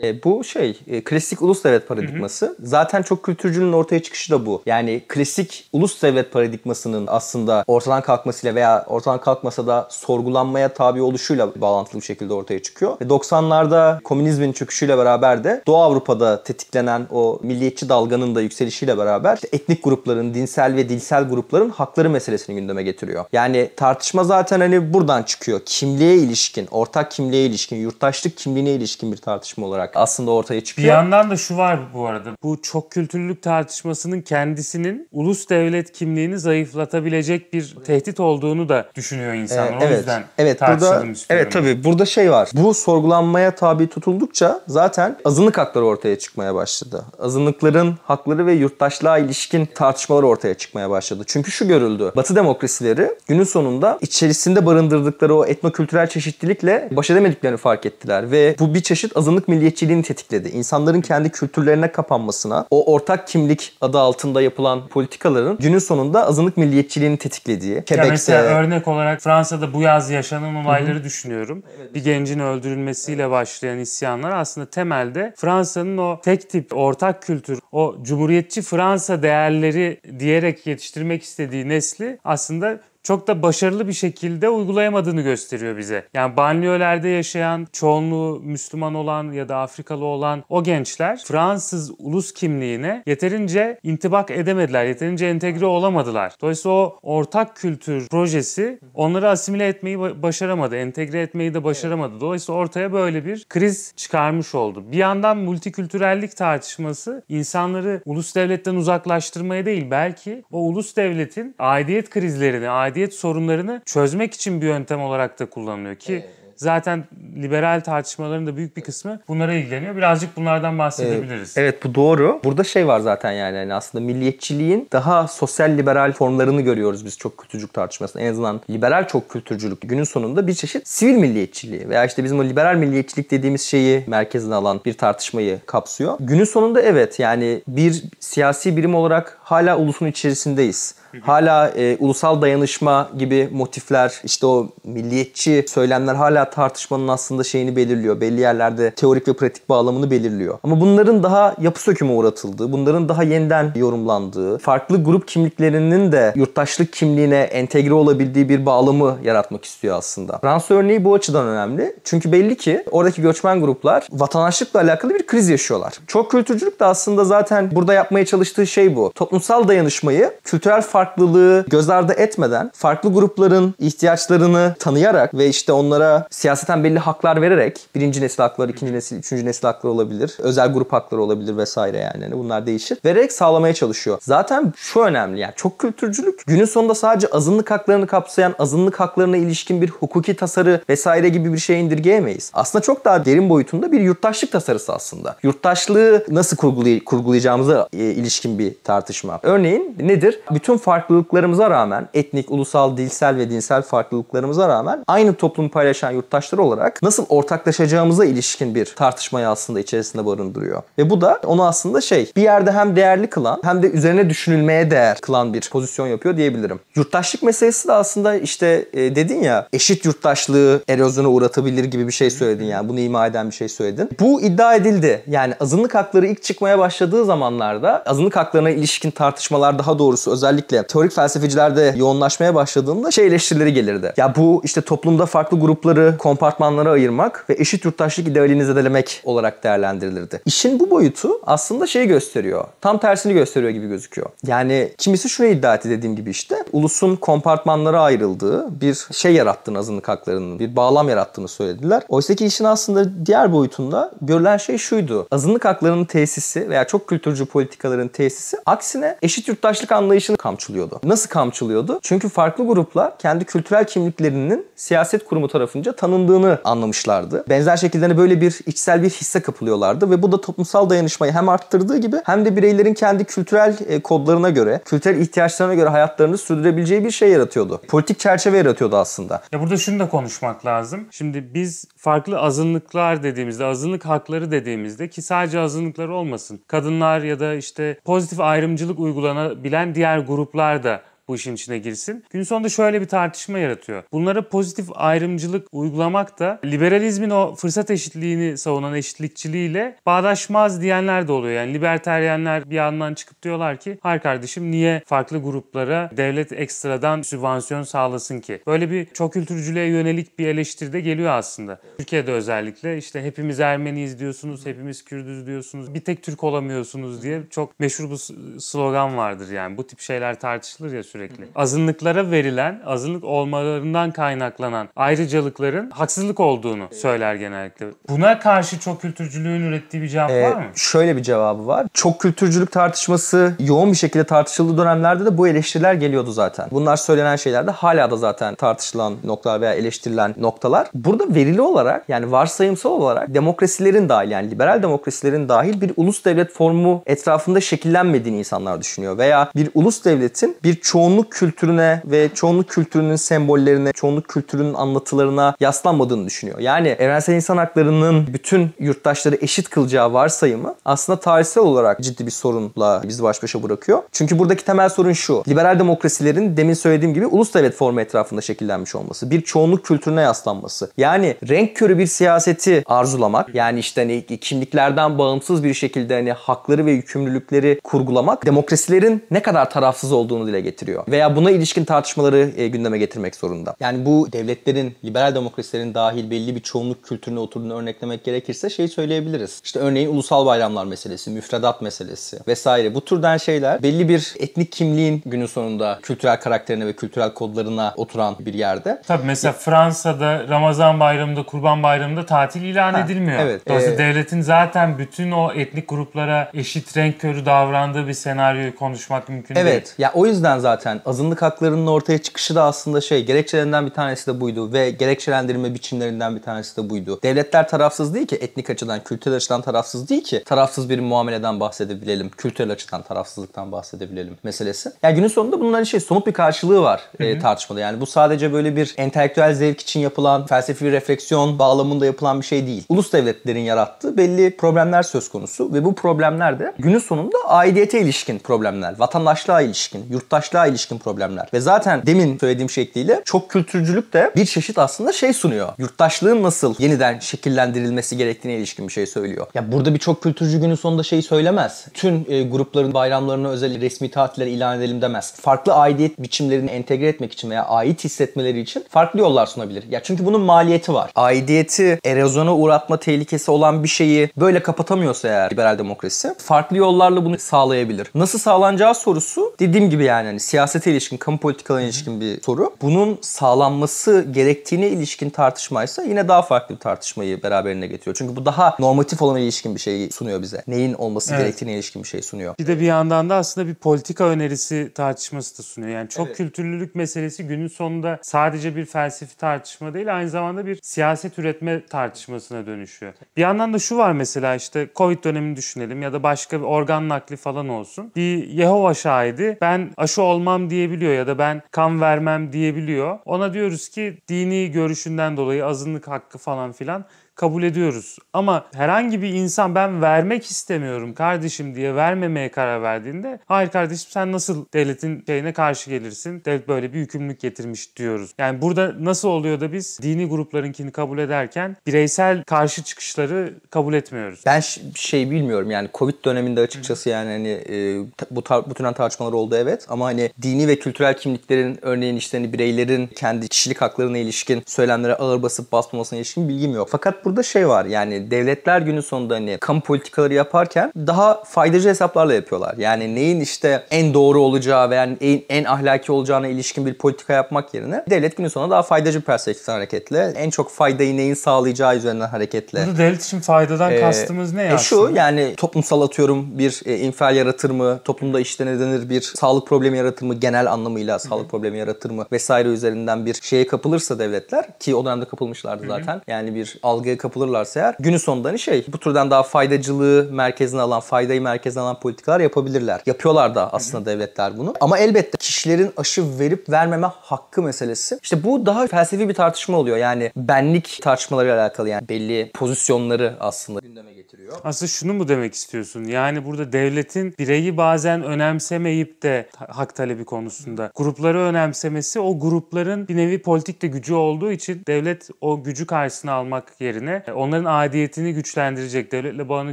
E, 0.02 0.22
bu 0.24 0.44
şey 0.44 0.80
e, 0.86 1.04
klasik 1.04 1.42
ulus 1.42 1.64
devlet 1.64 1.88
paradigması. 1.88 2.56
Zaten 2.60 3.02
çok 3.02 3.11
kültürcünün 3.16 3.72
ortaya 3.72 4.02
çıkışı 4.02 4.32
da 4.32 4.46
bu. 4.46 4.62
Yani 4.66 5.02
klasik 5.08 5.68
ulus 5.72 6.02
devlet 6.02 6.32
paradigmasının 6.32 7.06
aslında 7.06 7.64
ortadan 7.66 8.02
kalkmasıyla 8.02 8.54
veya 8.54 8.84
ortadan 8.88 9.20
kalkmasa 9.20 9.66
da 9.66 9.88
sorgulanmaya 9.90 10.68
tabi 10.68 11.02
oluşuyla 11.02 11.60
bağlantılı 11.60 12.00
bir 12.00 12.06
şekilde 12.06 12.34
ortaya 12.34 12.62
çıkıyor. 12.62 12.96
Ve 13.00 13.04
90'larda 13.04 14.02
komünizmin 14.02 14.52
çöküşüyle 14.52 14.98
beraber 14.98 15.44
de 15.44 15.62
Doğu 15.66 15.76
Avrupa'da 15.82 16.42
tetiklenen 16.42 17.06
o 17.10 17.38
milliyetçi 17.42 17.88
dalganın 17.88 18.34
da 18.34 18.40
yükselişiyle 18.40 18.98
beraber 18.98 19.34
işte 19.34 19.48
etnik 19.52 19.84
grupların, 19.84 20.34
dinsel 20.34 20.76
ve 20.76 20.88
dilsel 20.88 21.28
grupların 21.28 21.70
hakları 21.70 22.10
meselesini 22.10 22.56
gündeme 22.56 22.82
getiriyor. 22.82 23.24
Yani 23.32 23.70
tartışma 23.76 24.24
zaten 24.24 24.60
hani 24.60 24.92
buradan 24.94 25.22
çıkıyor. 25.22 25.60
Kimliğe 25.66 26.16
ilişkin, 26.16 26.68
ortak 26.70 27.10
kimliğe 27.10 27.46
ilişkin, 27.46 27.76
yurttaşlık 27.76 28.36
kimliğine 28.36 28.70
ilişkin 28.70 29.12
bir 29.12 29.16
tartışma 29.16 29.66
olarak 29.66 29.96
aslında 29.96 30.30
ortaya 30.30 30.60
Bir 30.60 30.64
çıkıyor. 30.64 30.88
yandan 30.88 31.30
da 31.30 31.36
şu 31.36 31.56
var 31.56 31.80
bu 31.94 32.06
arada. 32.06 32.28
Bu 32.42 32.62
çok 32.62 32.90
kültürlülük 33.02 33.42
tartışmasının 33.42 34.20
kendisinin 34.20 35.08
ulus 35.12 35.48
devlet 35.48 35.92
kimliğini 35.92 36.38
zayıflatabilecek 36.38 37.52
bir 37.52 37.76
tehdit 37.86 38.20
olduğunu 38.20 38.68
da 38.68 38.86
düşünüyor 38.94 39.34
insanlar. 39.34 39.72
o 39.72 39.84
evet. 39.84 39.98
yüzden 39.98 40.24
evet 40.38 40.60
burada 40.60 40.74
istiyorum. 40.74 41.14
evet 41.28 41.52
tabii 41.52 41.84
burada 41.84 42.06
şey 42.06 42.30
var. 42.30 42.50
Bu 42.54 42.74
sorgulanmaya 42.74 43.54
tabi 43.54 43.88
tutuldukça 43.88 44.60
zaten 44.66 45.18
azınlık 45.24 45.58
hakları 45.58 45.84
ortaya 45.84 46.18
çıkmaya 46.18 46.54
başladı. 46.54 47.04
Azınlıkların 47.18 47.98
hakları 48.02 48.46
ve 48.46 48.52
yurttaşlığa 48.52 49.18
ilişkin 49.18 49.66
tartışmalar 49.66 50.22
ortaya 50.22 50.54
çıkmaya 50.54 50.90
başladı. 50.90 51.24
Çünkü 51.26 51.50
şu 51.50 51.68
görüldü. 51.68 52.12
Batı 52.16 52.36
demokrasileri 52.36 53.10
günün 53.26 53.44
sonunda 53.44 53.98
içerisinde 54.00 54.66
barındırdıkları 54.66 55.34
o 55.34 55.46
etnokültürel 55.46 56.06
çeşitlilikle 56.06 56.88
baş 56.92 57.10
edemediklerini 57.10 57.56
fark 57.56 57.86
ettiler 57.86 58.30
ve 58.30 58.56
bu 58.58 58.74
bir 58.74 58.80
çeşit 58.80 59.16
azınlık 59.16 59.48
milliyetçiliğini 59.48 60.02
tetikledi. 60.02 60.48
İnsanların 60.48 61.00
kendi 61.00 61.30
kültürlerine 61.30 61.92
kapanmasına, 61.92 62.66
o 62.70 62.91
ortak 62.92 63.28
kimlik 63.28 63.72
adı 63.80 63.98
altında 63.98 64.42
yapılan 64.42 64.88
politikaların 64.88 65.56
günün 65.60 65.78
sonunda 65.78 66.26
azınlık 66.26 66.56
milliyetçiliğini 66.56 67.16
tetiklediği, 67.16 67.74
Ya 67.74 67.84
Quebec'te 67.84 68.10
mesela 68.10 68.42
örnek 68.42 68.88
olarak 68.88 69.20
Fransa'da 69.22 69.72
bu 69.72 69.82
yaz 69.82 70.10
yaşanan 70.10 70.54
olayları 70.54 71.04
düşünüyorum. 71.04 71.62
Bir 71.94 72.04
gencin 72.04 72.38
öldürülmesiyle 72.38 73.30
başlayan 73.30 73.78
isyanlar 73.78 74.30
aslında 74.30 74.70
temelde 74.70 75.34
Fransa'nın 75.36 75.98
o 75.98 76.20
tek 76.20 76.50
tip 76.50 76.76
ortak 76.76 77.22
kültür, 77.22 77.58
o 77.72 77.96
cumhuriyetçi 78.02 78.62
Fransa 78.62 79.22
değerleri 79.22 80.00
diyerek 80.18 80.66
yetiştirmek 80.66 81.22
istediği 81.22 81.68
nesli 81.68 82.18
aslında 82.24 82.80
çok 83.02 83.26
da 83.26 83.42
başarılı 83.42 83.88
bir 83.88 83.92
şekilde 83.92 84.48
uygulayamadığını 84.48 85.20
gösteriyor 85.20 85.76
bize. 85.76 86.04
Yani 86.14 86.36
banliyölerde 86.36 87.08
yaşayan, 87.08 87.66
çoğunluğu 87.72 88.40
Müslüman 88.40 88.94
olan 88.94 89.32
ya 89.32 89.48
da 89.48 89.56
Afrikalı 89.56 90.04
olan 90.04 90.44
o 90.48 90.62
gençler 90.64 91.22
Fransız 91.26 91.92
ulus 91.98 92.32
kimliğine 92.32 93.02
yeterince 93.06 93.78
intibak 93.82 94.30
edemediler, 94.30 94.84
yeterince 94.84 95.26
entegre 95.26 95.66
olamadılar. 95.66 96.34
Dolayısıyla 96.40 96.76
o 96.76 96.98
ortak 97.02 97.56
kültür 97.56 98.08
projesi 98.08 98.78
onları 98.94 99.28
asimile 99.28 99.68
etmeyi 99.68 99.96
ba- 99.96 100.22
başaramadı, 100.22 100.76
entegre 100.76 101.22
etmeyi 101.22 101.54
de 101.54 101.64
başaramadı. 101.64 102.20
Dolayısıyla 102.20 102.60
ortaya 102.60 102.92
böyle 102.92 103.24
bir 103.24 103.44
kriz 103.48 103.92
çıkarmış 103.96 104.54
oldu. 104.54 104.92
Bir 104.92 104.96
yandan 104.96 105.36
multikültürellik 105.36 106.36
tartışması 106.36 107.24
insanları 107.28 108.02
ulus 108.04 108.34
devletten 108.34 108.74
uzaklaştırmaya 108.74 109.66
değil 109.66 109.90
belki 109.90 110.44
o 110.52 110.58
ulus 110.58 110.96
devletin 110.96 111.54
aidiyet 111.58 112.10
krizlerini, 112.10 112.68
aidiyet 112.68 112.91
sorunlarını 113.14 113.82
çözmek 113.86 114.34
için 114.34 114.60
bir 114.60 114.66
yöntem 114.66 115.00
olarak 115.00 115.38
da 115.38 115.46
kullanılıyor 115.46 115.96
ki 115.96 116.26
zaten 116.62 117.04
liberal 117.42 117.80
tartışmaların 117.80 118.46
da 118.46 118.56
büyük 118.56 118.76
bir 118.76 118.82
kısmı 118.82 119.20
bunlara 119.28 119.54
ilgileniyor. 119.54 119.96
Birazcık 119.96 120.36
bunlardan 120.36 120.78
bahsedebiliriz. 120.78 121.58
Evet 121.58 121.84
bu 121.84 121.94
doğru. 121.94 122.40
Burada 122.44 122.64
şey 122.64 122.86
var 122.86 123.00
zaten 123.00 123.32
yani 123.32 123.56
hani 123.56 123.74
aslında 123.74 124.04
milliyetçiliğin 124.04 124.88
daha 124.92 125.28
sosyal 125.28 125.70
liberal 125.70 126.12
formlarını 126.12 126.60
görüyoruz 126.60 127.04
biz 127.04 127.18
çok 127.18 127.38
kültürcülük 127.38 127.74
tartışmasında. 127.74 128.22
En 128.22 128.30
azından 128.30 128.60
liberal 128.70 129.06
çok 129.06 129.28
kültürcülük 129.28 129.80
günün 129.80 130.04
sonunda 130.04 130.46
bir 130.46 130.54
çeşit 130.54 130.88
sivil 130.88 131.14
milliyetçiliği 131.14 131.88
veya 131.88 132.04
işte 132.04 132.24
bizim 132.24 132.38
o 132.38 132.44
liberal 132.44 132.76
milliyetçilik 132.76 133.30
dediğimiz 133.30 133.62
şeyi 133.62 134.04
merkezine 134.06 134.54
alan 134.54 134.80
bir 134.84 134.94
tartışmayı 134.94 135.60
kapsıyor. 135.66 136.16
Günün 136.20 136.44
sonunda 136.44 136.80
evet 136.80 137.18
yani 137.18 137.62
bir 137.68 138.04
siyasi 138.20 138.76
birim 138.76 138.94
olarak 138.94 139.38
hala 139.42 139.78
ulusun 139.78 140.06
içerisindeyiz. 140.06 141.01
Hala 141.20 141.68
e, 141.68 141.96
ulusal 142.00 142.42
dayanışma 142.42 143.10
gibi 143.18 143.48
motifler, 143.52 144.20
işte 144.24 144.46
o 144.46 144.68
milliyetçi 144.84 145.64
söylemler 145.68 146.14
hala 146.14 146.50
tartışmanın 146.50 147.08
aslında 147.08 147.44
şeyini 147.44 147.76
belirliyor. 147.76 148.20
Belli 148.20 148.40
yerlerde 148.40 148.90
teorik 148.90 149.28
ve 149.28 149.32
pratik 149.32 149.68
bağlamını 149.68 150.10
belirliyor. 150.10 150.58
Ama 150.62 150.80
bunların 150.80 151.22
daha 151.22 151.54
yapı 151.60 151.82
söküme 151.82 152.12
uğratıldığı, 152.12 152.72
bunların 152.72 153.08
daha 153.08 153.22
yeniden 153.22 153.72
yorumlandığı, 153.76 154.58
farklı 154.58 155.04
grup 155.04 155.28
kimliklerinin 155.28 156.12
de 156.12 156.32
yurttaşlık 156.36 156.92
kimliğine 156.92 157.40
entegre 157.40 157.94
olabildiği 157.94 158.48
bir 158.48 158.66
bağlamı 158.66 159.18
yaratmak 159.24 159.64
istiyor 159.64 159.96
aslında. 159.98 160.38
Fransa 160.38 160.74
örneği 160.74 161.04
bu 161.04 161.14
açıdan 161.14 161.46
önemli. 161.46 161.96
Çünkü 162.04 162.32
belli 162.32 162.56
ki 162.56 162.84
oradaki 162.90 163.22
göçmen 163.22 163.60
gruplar 163.60 164.08
vatandaşlıkla 164.12 164.80
alakalı 164.80 165.14
bir 165.14 165.26
kriz 165.26 165.48
yaşıyorlar. 165.48 165.92
Çok 166.06 166.30
kültürcülük 166.30 166.80
de 166.80 166.84
aslında 166.84 167.24
zaten 167.24 167.70
burada 167.74 167.94
yapmaya 167.94 168.26
çalıştığı 168.26 168.66
şey 168.66 168.96
bu. 168.96 169.12
Toplumsal 169.14 169.68
dayanışmayı, 169.68 170.32
kültürel 170.44 170.82
farklılığı 171.06 171.64
göz 171.68 171.90
ardı 171.90 172.12
etmeden 172.12 172.70
farklı 172.74 173.12
grupların 173.12 173.74
ihtiyaçlarını 173.78 174.74
tanıyarak 174.78 175.34
ve 175.34 175.48
işte 175.48 175.72
onlara 175.72 176.26
siyaseten 176.30 176.84
belli 176.84 176.98
haklar 176.98 177.42
vererek 177.42 177.80
birinci 177.94 178.20
nesil 178.20 178.42
hakları, 178.42 178.70
ikinci 178.72 178.92
nesil, 178.92 179.16
üçüncü 179.16 179.44
nesil 179.46 179.62
hakları 179.62 179.92
olabilir. 179.92 180.36
Özel 180.38 180.72
grup 180.72 180.92
hakları 180.92 181.22
olabilir 181.22 181.56
vesaire 181.56 181.98
yani. 181.98 182.22
Yani 182.22 182.38
bunlar 182.38 182.66
değişir. 182.66 182.98
Vererek 183.04 183.32
sağlamaya 183.32 183.74
çalışıyor. 183.74 184.18
Zaten 184.20 184.72
şu 184.76 185.00
önemli 185.00 185.40
yani 185.40 185.52
çok 185.56 185.78
kültürcülük 185.78 186.46
günün 186.46 186.64
sonunda 186.64 186.94
sadece 186.94 187.26
azınlık 187.26 187.70
haklarını 187.70 188.06
kapsayan 188.06 188.54
azınlık 188.58 189.00
haklarına 189.00 189.36
ilişkin 189.36 189.82
bir 189.82 189.88
hukuki 189.88 190.36
tasarı 190.36 190.80
vesaire 190.88 191.28
gibi 191.28 191.52
bir 191.52 191.58
şey 191.58 191.80
indirgeyemeyiz. 191.80 192.50
Aslında 192.54 192.82
çok 192.82 193.04
daha 193.04 193.24
derin 193.24 193.50
boyutunda 193.50 193.92
bir 193.92 194.00
yurttaşlık 194.00 194.52
tasarısı 194.52 194.92
aslında. 194.92 195.36
Yurttaşlığı 195.42 196.24
nasıl 196.28 196.56
kurgulay- 196.56 197.04
kurgulayacağımıza 197.04 197.88
e, 197.92 197.98
ilişkin 197.98 198.58
bir 198.58 198.74
tartışma. 198.84 199.40
Örneğin 199.42 199.96
nedir? 200.00 200.40
Bütün 200.50 200.76
farklılıklarımıza 200.92 201.70
rağmen 201.70 202.08
etnik, 202.14 202.50
ulusal, 202.50 202.96
dilsel 202.96 203.36
ve 203.36 203.50
dinsel 203.50 203.82
farklılıklarımıza 203.82 204.68
rağmen 204.68 205.04
aynı 205.06 205.34
toplumu 205.34 205.70
paylaşan 205.70 206.10
yurttaşlar 206.10 206.58
olarak 206.58 207.02
nasıl 207.02 207.26
ortaklaşacağımıza 207.28 208.24
ilişkin 208.24 208.74
bir 208.74 208.84
tartışmayı 208.96 209.48
aslında 209.48 209.80
içerisinde 209.80 210.26
barındırıyor. 210.26 210.82
Ve 210.98 211.10
bu 211.10 211.20
da 211.20 211.40
onu 211.46 211.66
aslında 211.66 212.00
şey 212.00 212.32
bir 212.36 212.42
yerde 212.42 212.72
hem 212.72 212.96
değerli 212.96 213.26
kılan 213.26 213.60
hem 213.64 213.82
de 213.82 213.90
üzerine 213.90 214.30
düşünülmeye 214.30 214.90
değer 214.90 215.18
kılan 215.20 215.54
bir 215.54 215.68
pozisyon 215.72 216.06
yapıyor 216.06 216.36
diyebilirim. 216.36 216.80
Yurttaşlık 216.94 217.42
meselesi 217.42 217.88
de 217.88 217.92
aslında 217.92 218.34
işte 218.34 218.86
e, 218.92 219.16
dedin 219.16 219.42
ya 219.42 219.68
eşit 219.72 220.04
yurttaşlığı 220.04 220.82
erozyona 220.88 221.28
uğratabilir 221.28 221.84
gibi 221.84 222.06
bir 222.06 222.12
şey 222.12 222.30
söyledin 222.30 222.64
yani 222.64 222.88
bunu 222.88 223.00
ima 223.00 223.26
eden 223.26 223.50
bir 223.50 223.54
şey 223.54 223.68
söyledin. 223.68 224.10
Bu 224.20 224.40
iddia 224.40 224.74
edildi. 224.74 225.22
Yani 225.26 225.54
azınlık 225.60 225.94
hakları 225.94 226.26
ilk 226.26 226.42
çıkmaya 226.42 226.78
başladığı 226.78 227.24
zamanlarda 227.24 228.02
azınlık 228.06 228.36
haklarına 228.36 228.70
ilişkin 228.70 229.10
tartışmalar 229.10 229.78
daha 229.78 229.98
doğrusu 229.98 230.32
özellikle 230.32 230.81
özellikle 230.82 230.86
teorik 230.86 231.12
felsefecilerde 231.12 231.94
yoğunlaşmaya 231.96 232.54
başladığında 232.54 233.10
şey 233.10 233.26
eleştirileri 233.26 233.72
gelirdi. 233.72 234.12
Ya 234.16 234.34
bu 234.36 234.60
işte 234.64 234.80
toplumda 234.80 235.26
farklı 235.26 235.60
grupları 235.60 236.14
kompartmanlara 236.18 236.90
ayırmak 236.90 237.44
ve 237.50 237.54
eşit 237.58 237.84
yurttaşlık 237.84 238.28
idealini 238.28 238.64
zedelemek 238.64 239.22
olarak 239.24 239.64
değerlendirilirdi. 239.64 240.40
İşin 240.46 240.80
bu 240.80 240.90
boyutu 240.90 241.28
aslında 241.46 241.86
şeyi 241.86 242.08
gösteriyor. 242.08 242.64
Tam 242.80 242.98
tersini 242.98 243.32
gösteriyor 243.32 243.72
gibi 243.72 243.88
gözüküyor. 243.88 244.30
Yani 244.46 244.92
kimisi 244.98 245.28
şunu 245.28 245.46
iddia 245.46 245.74
etti 245.74 245.90
dediğim 245.90 246.16
gibi 246.16 246.30
işte 246.30 246.64
ulusun 246.72 247.16
kompartmanlara 247.16 248.02
ayrıldığı 248.02 248.80
bir 248.80 249.06
şey 249.12 249.32
yarattığını 249.32 249.78
azınlık 249.78 250.08
haklarının 250.08 250.58
bir 250.58 250.76
bağlam 250.76 251.08
yarattığını 251.08 251.48
söylediler. 251.48 252.02
Oysa 252.08 252.34
ki 252.34 252.46
işin 252.46 252.64
aslında 252.64 253.26
diğer 253.26 253.52
boyutunda 253.52 254.12
görülen 254.22 254.56
şey 254.56 254.78
şuydu. 254.78 255.26
Azınlık 255.30 255.64
haklarının 255.64 256.04
tesisi 256.04 256.68
veya 256.68 256.84
çok 256.84 257.08
kültürcü 257.08 257.46
politikaların 257.46 258.08
tesisi 258.08 258.56
aksine 258.66 259.16
eşit 259.22 259.48
yurttaşlık 259.48 259.92
anlayışını 259.92 260.36
kamçılıyordu. 260.72 261.00
Nasıl 261.04 261.28
kamçılıyordu? 261.28 261.98
Çünkü 262.02 262.28
farklı 262.28 262.66
gruplar 262.66 263.18
kendi 263.18 263.44
kültürel 263.44 263.86
kimliklerinin 263.86 264.66
siyaset 264.76 265.24
kurumu 265.24 265.48
tarafınca 265.48 265.92
tanındığını 265.92 266.58
anlamışlardı. 266.64 267.44
Benzer 267.48 267.76
şekilde 267.76 268.06
hani 268.06 268.16
böyle 268.16 268.40
bir 268.40 268.60
içsel 268.66 269.02
bir 269.02 269.10
hisse 269.10 269.40
kapılıyorlardı 269.40 270.10
ve 270.10 270.22
bu 270.22 270.32
da 270.32 270.40
toplumsal 270.40 270.90
dayanışmayı 270.90 271.32
hem 271.32 271.48
arttırdığı 271.48 271.96
gibi 271.96 272.16
hem 272.24 272.44
de 272.44 272.56
bireylerin 272.56 272.94
kendi 272.94 273.24
kültürel 273.24 273.76
e, 273.88 274.00
kodlarına 274.02 274.50
göre, 274.50 274.80
kültürel 274.84 275.20
ihtiyaçlarına 275.20 275.74
göre 275.74 275.88
hayatlarını 275.88 276.38
sürdürebileceği 276.38 277.04
bir 277.04 277.10
şey 277.10 277.30
yaratıyordu. 277.30 277.80
Politik 277.88 278.18
çerçeve 278.18 278.56
yaratıyordu 278.56 278.96
aslında. 278.96 279.42
Ya 279.52 279.60
burada 279.60 279.76
şunu 279.76 279.98
da 279.98 280.08
konuşmak 280.08 280.66
lazım. 280.66 281.06
Şimdi 281.10 281.54
biz 281.54 281.84
farklı 281.96 282.38
azınlıklar 282.38 283.22
dediğimizde, 283.22 283.64
azınlık 283.64 284.04
hakları 284.04 284.50
dediğimizde 284.50 285.08
ki 285.08 285.22
sadece 285.22 285.60
azınlıklar 285.60 286.08
olmasın. 286.08 286.60
Kadınlar 286.66 287.20
ya 287.20 287.40
da 287.40 287.54
işte 287.54 287.98
pozitif 288.04 288.40
ayrımcılık 288.40 288.98
uygulanabilen 288.98 289.94
diğer 289.94 290.18
gruplar 290.18 290.61
da 290.62 291.02
bu 291.28 291.36
işin 291.36 291.54
içine 291.54 291.78
girsin. 291.78 292.24
Gün 292.30 292.42
sonunda 292.42 292.68
şöyle 292.68 293.00
bir 293.00 293.08
tartışma 293.08 293.58
yaratıyor. 293.58 294.02
Bunlara 294.12 294.48
pozitif 294.48 294.86
ayrımcılık 294.94 295.68
uygulamak 295.72 296.38
da 296.38 296.60
liberalizmin 296.64 297.30
o 297.30 297.54
fırsat 297.54 297.90
eşitliğini 297.90 298.58
savunan 298.58 298.94
eşitlikçiliğiyle 298.94 299.96
bağdaşmaz 300.06 300.82
diyenler 300.82 301.28
de 301.28 301.32
oluyor. 301.32 301.54
Yani 301.54 301.74
liberteryenler 301.74 302.70
bir 302.70 302.74
yandan 302.74 303.14
çıkıp 303.14 303.42
diyorlar 303.42 303.76
ki 303.76 303.98
hayır 304.02 304.20
kardeşim 304.20 304.70
niye 304.70 305.02
farklı 305.06 305.42
gruplara 305.42 306.10
devlet 306.16 306.52
ekstradan 306.52 307.22
sübvansiyon 307.22 307.82
sağlasın 307.82 308.40
ki? 308.40 308.62
Böyle 308.66 308.90
bir 308.90 309.06
çok 309.06 309.32
kültürcülüğe 309.32 309.86
yönelik 309.86 310.38
bir 310.38 310.46
eleştiri 310.46 310.92
de 310.92 311.00
geliyor 311.00 311.30
aslında. 311.30 311.80
Türkiye'de 311.98 312.32
özellikle 312.32 312.98
işte 312.98 313.22
hepimiz 313.22 313.60
Ermeniyiz 313.60 314.18
diyorsunuz, 314.18 314.66
hepimiz 314.66 315.04
Kürdüz 315.04 315.46
diyorsunuz, 315.46 315.94
bir 315.94 316.00
tek 316.00 316.22
Türk 316.22 316.44
olamıyorsunuz 316.44 317.22
diye 317.22 317.42
çok 317.50 317.80
meşhur 317.80 318.10
bir 318.10 318.16
slogan 318.60 319.16
vardır 319.16 319.50
yani. 319.50 319.76
Bu 319.76 319.86
tip 319.86 320.00
şeyler 320.00 320.40
tartışılır 320.40 320.92
ya 320.92 321.02
sürekli. 321.12 321.44
Azınlıklara 321.54 322.30
verilen, 322.30 322.80
azınlık 322.86 323.24
olmalarından 323.24 324.10
kaynaklanan 324.12 324.88
ayrıcalıkların 324.96 325.90
haksızlık 325.90 326.40
olduğunu 326.40 326.84
söyler 326.92 327.34
genellikle. 327.34 327.86
Buna 328.08 328.38
karşı 328.38 328.80
çok 328.80 329.00
kültürcülüğün 329.00 329.62
ürettiği 329.62 330.02
bir 330.02 330.08
cevap 330.08 330.30
Ee, 330.30 330.42
var 330.42 330.56
mı? 330.56 330.62
şöyle 330.74 331.16
bir 331.16 331.22
cevabı 331.22 331.66
var. 331.66 331.86
Çok 331.94 332.20
kültürcülük 332.20 332.72
tartışması 332.72 333.54
yoğun 333.60 333.92
bir 333.92 333.96
şekilde 333.96 334.24
tartışıldığı 334.24 334.78
dönemlerde 334.82 335.24
de 335.24 335.38
bu 335.38 335.48
eleştiriler 335.48 335.94
geliyordu 335.94 336.32
zaten. 336.32 336.66
Bunlar 336.70 336.96
söylenen 336.96 337.36
şeylerde 337.36 337.70
hala 337.70 338.10
da 338.10 338.16
zaten 338.16 338.54
tartışılan 338.54 339.14
noktalar 339.24 339.60
veya 339.60 339.72
eleştirilen 339.74 340.34
noktalar. 340.38 340.86
Burada 340.94 341.34
verili 341.34 341.60
olarak 341.60 342.04
yani 342.08 342.32
varsayımsal 342.32 342.90
olarak 342.90 343.34
demokrasilerin 343.34 344.08
dahil 344.08 344.30
yani 344.30 344.50
liberal 344.50 344.82
demokrasilerin 344.82 345.48
dahil 345.48 345.80
bir 345.80 345.92
ulus 345.96 346.24
devlet 346.24 346.52
formu 346.52 347.02
etrafında 347.06 347.60
şekillenmediğini 347.60 348.38
insanlar 348.38 348.80
düşünüyor. 348.80 349.18
Veya 349.18 349.50
bir 349.56 349.70
ulus 349.74 350.04
devletin 350.04 350.56
bir 350.64 350.80
çoğunluk 351.02 351.32
kültürüne 351.32 352.02
ve 352.04 352.28
çoğunluk 352.34 352.68
kültürünün 352.68 353.16
sembollerine, 353.16 353.92
çoğunluk 353.92 354.28
kültürünün 354.28 354.74
anlatılarına 354.74 355.54
yaslanmadığını 355.60 356.26
düşünüyor. 356.26 356.58
Yani 356.58 356.88
evrensel 356.88 357.34
insan 357.34 357.56
haklarının 357.56 358.26
bütün 358.26 358.70
yurttaşları 358.78 359.38
eşit 359.40 359.70
kılacağı 359.70 360.12
varsayımı 360.12 360.74
aslında 360.84 361.20
tarihsel 361.20 361.62
olarak 361.62 362.00
ciddi 362.00 362.26
bir 362.26 362.30
sorunla 362.30 363.02
bizi 363.08 363.22
baş 363.22 363.42
başa 363.42 363.62
bırakıyor. 363.62 364.02
Çünkü 364.12 364.38
buradaki 364.38 364.64
temel 364.64 364.88
sorun 364.88 365.12
şu. 365.12 365.42
Liberal 365.48 365.78
demokrasilerin 365.78 366.56
demin 366.56 366.74
söylediğim 366.74 367.14
gibi 367.14 367.26
ulus 367.26 367.54
devlet 367.54 367.74
formu 367.74 368.00
etrafında 368.00 368.40
şekillenmiş 368.40 368.94
olması. 368.94 369.30
Bir 369.30 369.40
çoğunluk 369.40 369.84
kültürüne 369.84 370.20
yaslanması. 370.20 370.90
Yani 370.96 371.36
renk 371.48 371.76
körü 371.76 371.98
bir 371.98 372.06
siyaseti 372.06 372.82
arzulamak. 372.86 373.54
Yani 373.54 373.78
işte 373.78 374.00
hani 374.00 374.38
kimliklerden 374.40 375.18
bağımsız 375.18 375.64
bir 375.64 375.74
şekilde 375.74 376.14
hani 376.14 376.32
hakları 376.32 376.86
ve 376.86 376.92
yükümlülükleri 376.92 377.80
kurgulamak 377.84 378.46
demokrasilerin 378.46 379.24
ne 379.30 379.42
kadar 379.42 379.70
tarafsız 379.70 380.12
olduğunu 380.12 380.46
dile 380.46 380.60
getiriyor. 380.60 380.91
Veya 381.08 381.36
buna 381.36 381.50
ilişkin 381.50 381.84
tartışmaları 381.84 382.50
e, 382.56 382.68
gündeme 382.68 382.98
getirmek 382.98 383.36
zorunda. 383.36 383.74
Yani 383.80 384.06
bu 384.06 384.28
devletlerin, 384.32 384.96
liberal 385.04 385.34
demokrasilerin 385.34 385.94
dahil 385.94 386.30
belli 386.30 386.54
bir 386.56 386.60
çoğunluk 386.60 387.04
kültürüne 387.04 387.38
oturduğunu 387.40 387.74
örneklemek 387.80 388.24
gerekirse 388.24 388.70
şey 388.70 388.88
söyleyebiliriz. 388.88 389.60
İşte 389.64 389.80
örneğin 389.80 390.08
ulusal 390.08 390.46
bayramlar 390.46 390.84
meselesi, 390.84 391.30
müfredat 391.30 391.82
meselesi 391.82 392.38
vesaire. 392.48 392.94
Bu 392.94 393.04
türden 393.04 393.36
şeyler 393.36 393.82
belli 393.82 394.08
bir 394.08 394.34
etnik 394.38 394.72
kimliğin 394.72 395.22
günün 395.26 395.46
sonunda 395.46 395.98
kültürel 396.02 396.40
karakterine 396.40 396.86
ve 396.86 396.92
kültürel 396.92 397.34
kodlarına 397.34 397.94
oturan 397.96 398.36
bir 398.40 398.54
yerde. 398.54 399.02
Tabii 399.06 399.26
mesela 399.26 399.52
Fransa'da 399.52 400.48
Ramazan 400.48 401.00
bayramında, 401.00 401.42
Kurban 401.46 401.82
bayramında 401.82 402.26
tatil 402.26 402.62
ilan 402.62 403.04
edilmiyor. 403.04 403.38
evet. 403.40 403.68
Dolayısıyla 403.68 403.94
Ee, 403.94 403.98
devletin 403.98 404.40
zaten 404.40 404.98
bütün 404.98 405.30
o 405.30 405.52
etnik 405.52 405.88
gruplara 405.88 406.50
eşit 406.54 406.96
renk 406.96 407.20
körü 407.20 407.46
davrandığı 407.46 408.08
bir 408.08 408.12
senaryoyu 408.12 408.76
konuşmak 408.76 409.28
mümkün 409.28 409.54
değil. 409.54 409.66
Evet. 409.66 409.94
Ya 409.98 410.10
o 410.14 410.26
yüzden 410.26 410.58
zaten 410.58 410.81
azınlık 411.06 411.42
haklarının 411.42 411.86
ortaya 411.86 412.18
çıkışı 412.22 412.54
da 412.54 412.62
aslında 412.62 413.00
şey 413.00 413.24
gerekçelerinden 413.24 413.86
bir 413.86 413.90
tanesi 413.90 414.26
de 414.26 414.40
buydu 414.40 414.72
ve 414.72 414.90
gerekçelendirme 414.90 415.74
biçimlerinden 415.74 416.36
bir 416.36 416.42
tanesi 416.42 416.76
de 416.76 416.90
buydu. 416.90 417.20
Devletler 417.22 417.68
tarafsız 417.68 418.14
değil 418.14 418.26
ki 418.26 418.36
etnik 418.36 418.70
açıdan, 418.70 419.04
kültürel 419.04 419.36
açıdan 419.36 419.62
tarafsız 419.62 420.08
değil 420.08 420.24
ki 420.24 420.42
tarafsız 420.44 420.90
bir 420.90 421.00
muameleden 421.00 421.60
bahsedebilelim. 421.60 422.30
Kültürel 422.30 422.72
açıdan 422.72 423.02
tarafsızlıktan 423.02 423.72
bahsedebilelim 423.72 424.36
meselesi. 424.42 424.92
Yani 425.02 425.14
günün 425.14 425.28
sonunda 425.28 425.60
bunların 425.60 425.84
şey 425.84 426.00
somut 426.00 426.26
bir 426.26 426.32
karşılığı 426.32 426.82
var 426.82 427.00
e, 427.20 427.38
tartışmada. 427.38 427.80
Yani 427.80 428.00
bu 428.00 428.06
sadece 428.06 428.52
böyle 428.52 428.76
bir 428.76 428.94
entelektüel 428.96 429.54
zevk 429.54 429.80
için 429.80 430.00
yapılan 430.00 430.46
felsefi 430.46 430.92
refleksiyon 430.92 431.58
bağlamında 431.58 432.06
yapılan 432.06 432.40
bir 432.40 432.46
şey 432.46 432.66
değil. 432.66 432.84
Ulus 432.88 433.12
devletlerin 433.12 433.60
yarattığı 433.60 434.16
belli 434.16 434.56
problemler 434.56 435.02
söz 435.02 435.28
konusu 435.28 435.72
ve 435.72 435.84
bu 435.84 435.94
problemler 435.94 436.58
de 436.58 436.74
günün 436.78 436.98
sonunda 436.98 437.36
aidiyete 437.46 438.00
ilişkin 438.00 438.38
problemler, 438.38 438.98
vatandaşlığa 438.98 439.60
ilişkin, 439.60 440.06
yurttaşlığa 440.10 440.66
ilişkin 440.72 440.98
problemler. 440.98 441.48
Ve 441.52 441.60
zaten 441.60 442.06
demin 442.06 442.38
söylediğim 442.38 442.70
şekliyle 442.70 443.22
çok 443.24 443.50
kültürcülük 443.50 444.12
de 444.12 444.32
bir 444.36 444.46
çeşit 444.46 444.78
aslında 444.78 445.12
şey 445.12 445.32
sunuyor. 445.32 445.68
Yurttaşlığın 445.78 446.42
nasıl 446.42 446.74
yeniden 446.78 447.18
şekillendirilmesi 447.18 448.16
gerektiğine 448.16 448.58
ilişkin 448.58 448.88
bir 448.88 448.92
şey 448.92 449.06
söylüyor. 449.06 449.46
Ya 449.54 449.72
burada 449.72 449.94
bir 449.94 449.98
çok 449.98 450.22
kültürcü 450.22 450.60
günün 450.60 450.74
sonunda 450.74 451.02
şeyi 451.02 451.22
söylemez. 451.22 451.86
Tüm 451.94 452.26
e, 452.28 452.42
grupların 452.42 452.94
bayramlarına 452.94 453.48
özel 453.48 453.80
resmi 453.80 454.10
tatiller 454.10 454.46
ilan 454.46 454.78
edelim 454.78 455.02
demez. 455.02 455.34
Farklı 455.34 455.74
aidiyet 455.74 456.18
biçimlerini 456.22 456.70
entegre 456.70 457.08
etmek 457.08 457.32
için 457.32 457.50
veya 457.50 457.64
ait 457.64 458.04
hissetmeleri 458.04 458.60
için 458.60 458.84
farklı 458.88 459.20
yollar 459.20 459.46
sunabilir. 459.46 459.84
Ya 459.90 460.02
çünkü 460.02 460.26
bunun 460.26 460.40
maliyeti 460.40 460.94
var. 460.94 461.10
Aidiyeti 461.14 461.98
erozyona 462.04 462.56
uğratma 462.56 462.96
tehlikesi 462.96 463.50
olan 463.50 463.82
bir 463.82 463.88
şeyi 463.88 464.30
böyle 464.36 464.62
kapatamıyorsa 464.62 465.28
eğer 465.28 465.50
liberal 465.50 465.78
demokrasi 465.78 466.34
farklı 466.38 466.76
yollarla 466.76 467.24
bunu 467.24 467.38
sağlayabilir. 467.38 468.06
Nasıl 468.14 468.38
sağlanacağı 468.38 468.94
sorusu 468.94 469.54
dediğim 469.60 469.90
gibi 469.90 470.04
yani 470.04 470.26
hani 470.26 470.40
siyasete 470.66 470.90
ilişkin, 470.90 471.16
kamu 471.16 471.38
politikalarına 471.38 471.86
ilişkin 471.86 472.20
bir 472.20 472.42
soru. 472.42 472.74
Bunun 472.82 473.18
sağlanması 473.20 474.26
gerektiğine 474.30 474.88
ilişkin 474.88 475.30
tartışmaysa 475.30 476.02
yine 476.02 476.28
daha 476.28 476.42
farklı 476.42 476.74
bir 476.74 476.80
tartışmayı 476.80 477.42
beraberine 477.42 477.86
getiriyor. 477.86 478.16
Çünkü 478.16 478.36
bu 478.36 478.44
daha 478.46 478.76
normatif 478.78 479.22
olan 479.22 479.40
ilişkin 479.40 479.74
bir 479.74 479.80
şey 479.80 480.10
sunuyor 480.10 480.42
bize. 480.42 480.62
Neyin 480.66 480.94
olması 480.94 481.34
Evet. 481.34 481.42
gerektiğine 481.44 481.74
ilişkin 481.74 482.02
bir 482.02 482.08
şey 482.08 482.22
sunuyor. 482.22 482.54
Bir 482.58 482.66
de 482.66 482.80
bir 482.80 482.84
yandan 482.84 483.30
da 483.30 483.34
aslında 483.36 483.66
bir 483.68 483.74
politika 483.74 484.24
önerisi 484.24 484.92
tartışması 484.94 485.58
da 485.58 485.62
sunuyor. 485.62 485.92
Yani 485.92 486.08
çok 486.08 486.26
Evet. 486.26 486.36
kültürlülük 486.36 486.94
meselesi 486.94 487.46
günün 487.46 487.68
sonunda 487.68 488.18
sadece 488.22 488.76
bir 488.76 488.84
felsefi 488.86 489.36
tartışma 489.36 489.94
değil 489.94 490.16
aynı 490.16 490.28
zamanda 490.30 490.66
bir 490.66 490.78
siyaset 490.82 491.38
üretme 491.38 491.86
tartışmasına 491.86 492.66
dönüşüyor. 492.66 493.12
Bir 493.36 493.42
yandan 493.42 493.72
da 493.74 493.78
şu 493.78 493.96
var 493.96 494.12
mesela 494.12 494.54
işte 494.54 494.88
Covid 494.96 495.24
dönemini 495.24 495.56
düşünelim 495.56 496.02
ya 496.02 496.12
da 496.12 496.22
başka 496.22 496.58
bir 496.58 496.64
organ 496.64 497.08
nakli 497.08 497.36
falan 497.36 497.68
olsun. 497.68 498.12
Bir 498.16 498.46
Yehova 498.48 498.94
şahidi 498.94 499.58
ben 499.60 499.90
aşı 499.96 500.22
olmam 500.52 500.70
diyebiliyor 500.70 501.12
ya 501.12 501.26
da 501.26 501.38
ben 501.38 501.62
kan 501.70 502.00
vermem 502.00 502.52
diyebiliyor. 502.52 503.18
Ona 503.24 503.54
diyoruz 503.54 503.88
ki 503.88 504.18
dini 504.28 504.70
görüşünden 504.70 505.36
dolayı 505.36 505.66
azınlık 505.66 506.08
hakkı 506.08 506.38
falan 506.38 506.72
filan 506.72 507.04
kabul 507.34 507.62
ediyoruz. 507.62 508.18
Ama 508.32 508.66
herhangi 508.74 509.22
bir 509.22 509.28
insan 509.28 509.74
ben 509.74 510.02
vermek 510.02 510.46
istemiyorum 510.46 511.14
kardeşim 511.14 511.74
diye 511.74 511.94
vermemeye 511.94 512.50
karar 512.50 512.82
verdiğinde 512.82 513.38
hayır 513.46 513.70
kardeşim 513.70 514.10
sen 514.10 514.32
nasıl 514.32 514.66
devletin 514.74 515.24
şeyine 515.26 515.52
karşı 515.52 515.90
gelirsin? 515.90 516.42
Devlet 516.44 516.68
böyle 516.68 516.92
bir 516.92 516.98
yükümlülük 516.98 517.40
getirmiş 517.40 517.96
diyoruz. 517.96 518.34
Yani 518.38 518.62
burada 518.62 518.94
nasıl 519.00 519.28
oluyor 519.28 519.60
da 519.60 519.72
biz 519.72 519.98
dini 520.02 520.28
gruplarınkini 520.28 520.92
kabul 520.92 521.18
ederken 521.18 521.76
bireysel 521.86 522.44
karşı 522.44 522.82
çıkışları 522.82 523.54
kabul 523.70 523.94
etmiyoruz. 523.94 524.42
Ben 524.46 524.60
şey 524.94 525.30
bilmiyorum 525.30 525.70
yani 525.70 525.88
Covid 525.94 526.24
döneminde 526.24 526.60
açıkçası 526.60 527.08
yani 527.08 527.30
hani 527.30 527.48
e, 527.48 527.98
bu 528.30 528.40
tar- 528.40 528.70
bu 528.70 528.74
tür 528.74 528.92
tartışmalar 528.92 529.32
oldu 529.32 529.56
evet 529.56 529.86
ama 529.88 530.06
hani 530.06 530.30
dini 530.42 530.68
ve 530.68 530.78
kültürel 530.78 531.16
kimliklerin 531.16 531.78
örneğin 531.82 532.16
işte 532.16 532.38
hani 532.38 532.52
bireylerin 532.52 533.06
kendi 533.06 533.48
kişilik 533.48 533.80
haklarına 533.80 534.18
ilişkin 534.18 534.62
söylemlere 534.66 535.14
ağır 535.14 535.42
basıp 535.42 535.72
basmamasına 535.72 536.18
ilişkin 536.18 536.48
bilgim 536.48 536.74
yok. 536.74 536.88
Fakat 536.90 537.21
burada 537.24 537.42
şey 537.42 537.68
var 537.68 537.84
yani 537.84 538.30
devletler 538.30 538.80
günün 538.80 539.00
sonunda 539.00 539.34
hani 539.34 539.58
kamu 539.60 539.80
politikaları 539.80 540.34
yaparken 540.34 540.92
daha 540.96 541.44
faydacı 541.44 541.88
hesaplarla 541.88 542.34
yapıyorlar. 542.34 542.74
Yani 542.78 543.14
neyin 543.14 543.40
işte 543.40 543.86
en 543.90 544.14
doğru 544.14 544.40
olacağı 544.40 544.90
veya 544.90 545.04
en, 545.20 545.42
en 545.48 545.64
ahlaki 545.64 546.12
olacağına 546.12 546.48
ilişkin 546.48 546.86
bir 546.86 546.94
politika 546.94 547.32
yapmak 547.32 547.74
yerine 547.74 548.04
devlet 548.10 548.36
günün 548.36 548.48
sonunda 548.48 548.74
daha 548.74 548.82
faydacı 548.82 549.20
bir 549.20 549.24
perspektiften 549.24 549.72
hareketle 549.72 550.32
en 550.36 550.50
çok 550.50 550.70
faydayı 550.70 551.16
neyin 551.16 551.34
sağlayacağı 551.34 551.96
üzerinden 551.96 552.28
hareketle 552.28 552.86
Burada 552.86 552.98
devlet 552.98 553.24
için 553.24 553.40
faydadan 553.40 554.00
kastımız 554.00 554.52
ne 554.52 554.74
e, 554.74 554.78
şu 554.78 555.12
yani 555.14 555.54
toplumsal 555.56 556.02
atıyorum 556.02 556.58
bir 556.58 556.82
e, 556.86 556.98
infial 556.98 557.36
yaratır 557.36 557.70
mı? 557.70 558.00
Toplumda 558.04 558.40
işte 558.40 558.66
ne 558.66 558.80
denir 558.80 559.08
bir 559.08 559.20
sağlık 559.20 559.66
problemi 559.66 559.98
yaratır 559.98 560.26
mı? 560.26 560.34
Genel 560.34 560.72
anlamıyla 560.72 561.18
sağlık 561.18 561.50
problemi 561.50 561.78
yaratır 561.78 562.10
mı? 562.10 562.26
Vesaire 562.32 562.68
üzerinden 562.68 563.26
bir 563.26 563.34
şeye 563.34 563.66
kapılırsa 563.66 564.18
devletler 564.18 564.78
ki 564.78 564.94
o 564.94 565.04
dönemde 565.04 565.24
kapılmışlardı 565.24 565.86
zaten. 565.86 566.22
Yani 566.26 566.54
bir 566.54 566.78
algıya 567.12 567.18
kapılırlarsa 567.18 567.80
eğer 567.80 567.94
günün 568.00 568.16
sonunda 568.16 568.48
hani 568.48 568.58
şey 568.58 568.86
bu 568.92 568.98
türden 568.98 569.30
daha 569.30 569.42
faydacılığı 569.42 570.28
merkezine 570.32 570.80
alan, 570.80 571.00
faydayı 571.00 571.42
merkezine 571.42 571.82
alan 571.82 572.00
politikalar 572.00 572.40
yapabilirler. 572.40 573.00
Yapıyorlar 573.06 573.54
da 573.54 573.72
aslında 573.72 574.06
devletler 574.06 574.58
bunu. 574.58 574.74
Ama 574.80 574.98
elbette 574.98 575.38
kişilerin 575.38 575.92
aşı 575.96 576.38
verip 576.38 576.68
vermeme 576.68 577.06
hakkı 577.20 577.62
meselesi. 577.62 578.18
İşte 578.22 578.42
bu 578.44 578.66
daha 578.66 578.86
felsefi 578.86 579.28
bir 579.28 579.34
tartışma 579.34 579.78
oluyor. 579.78 579.96
Yani 579.96 580.32
benlik 580.36 580.98
tartışmalarıyla 581.02 581.60
alakalı 581.62 581.88
yani 581.88 582.08
belli 582.08 582.50
pozisyonları 582.54 583.36
aslında 583.40 583.80
gündeme 583.80 584.12
getiriyor. 584.12 584.52
Aslında 584.64 584.88
şunu 584.88 585.14
mu 585.14 585.28
demek 585.28 585.54
istiyorsun? 585.54 586.04
Yani 586.04 586.46
burada 586.46 586.72
devletin 586.72 587.34
bireyi 587.38 587.76
bazen 587.76 588.22
önemsemeyip 588.22 589.22
de 589.22 589.48
ha- 589.56 589.66
hak 589.70 589.94
talebi 589.94 590.24
konusunda 590.24 590.90
grupları 590.94 591.38
önemsemesi 591.38 592.20
o 592.20 592.40
grupların 592.40 593.08
bir 593.08 593.16
nevi 593.16 593.42
politik 593.42 593.82
de 593.82 593.86
gücü 593.86 594.14
olduğu 594.14 594.52
için 594.52 594.82
devlet 594.86 595.28
o 595.40 595.62
gücü 595.64 595.86
karşısına 595.86 596.32
almak 596.32 596.72
yerine 596.80 597.01
e, 597.10 597.32
onların 597.32 597.64
adiyetini 597.64 598.34
güçlendirecek, 598.34 599.12
devletle 599.12 599.48
bağını 599.48 599.72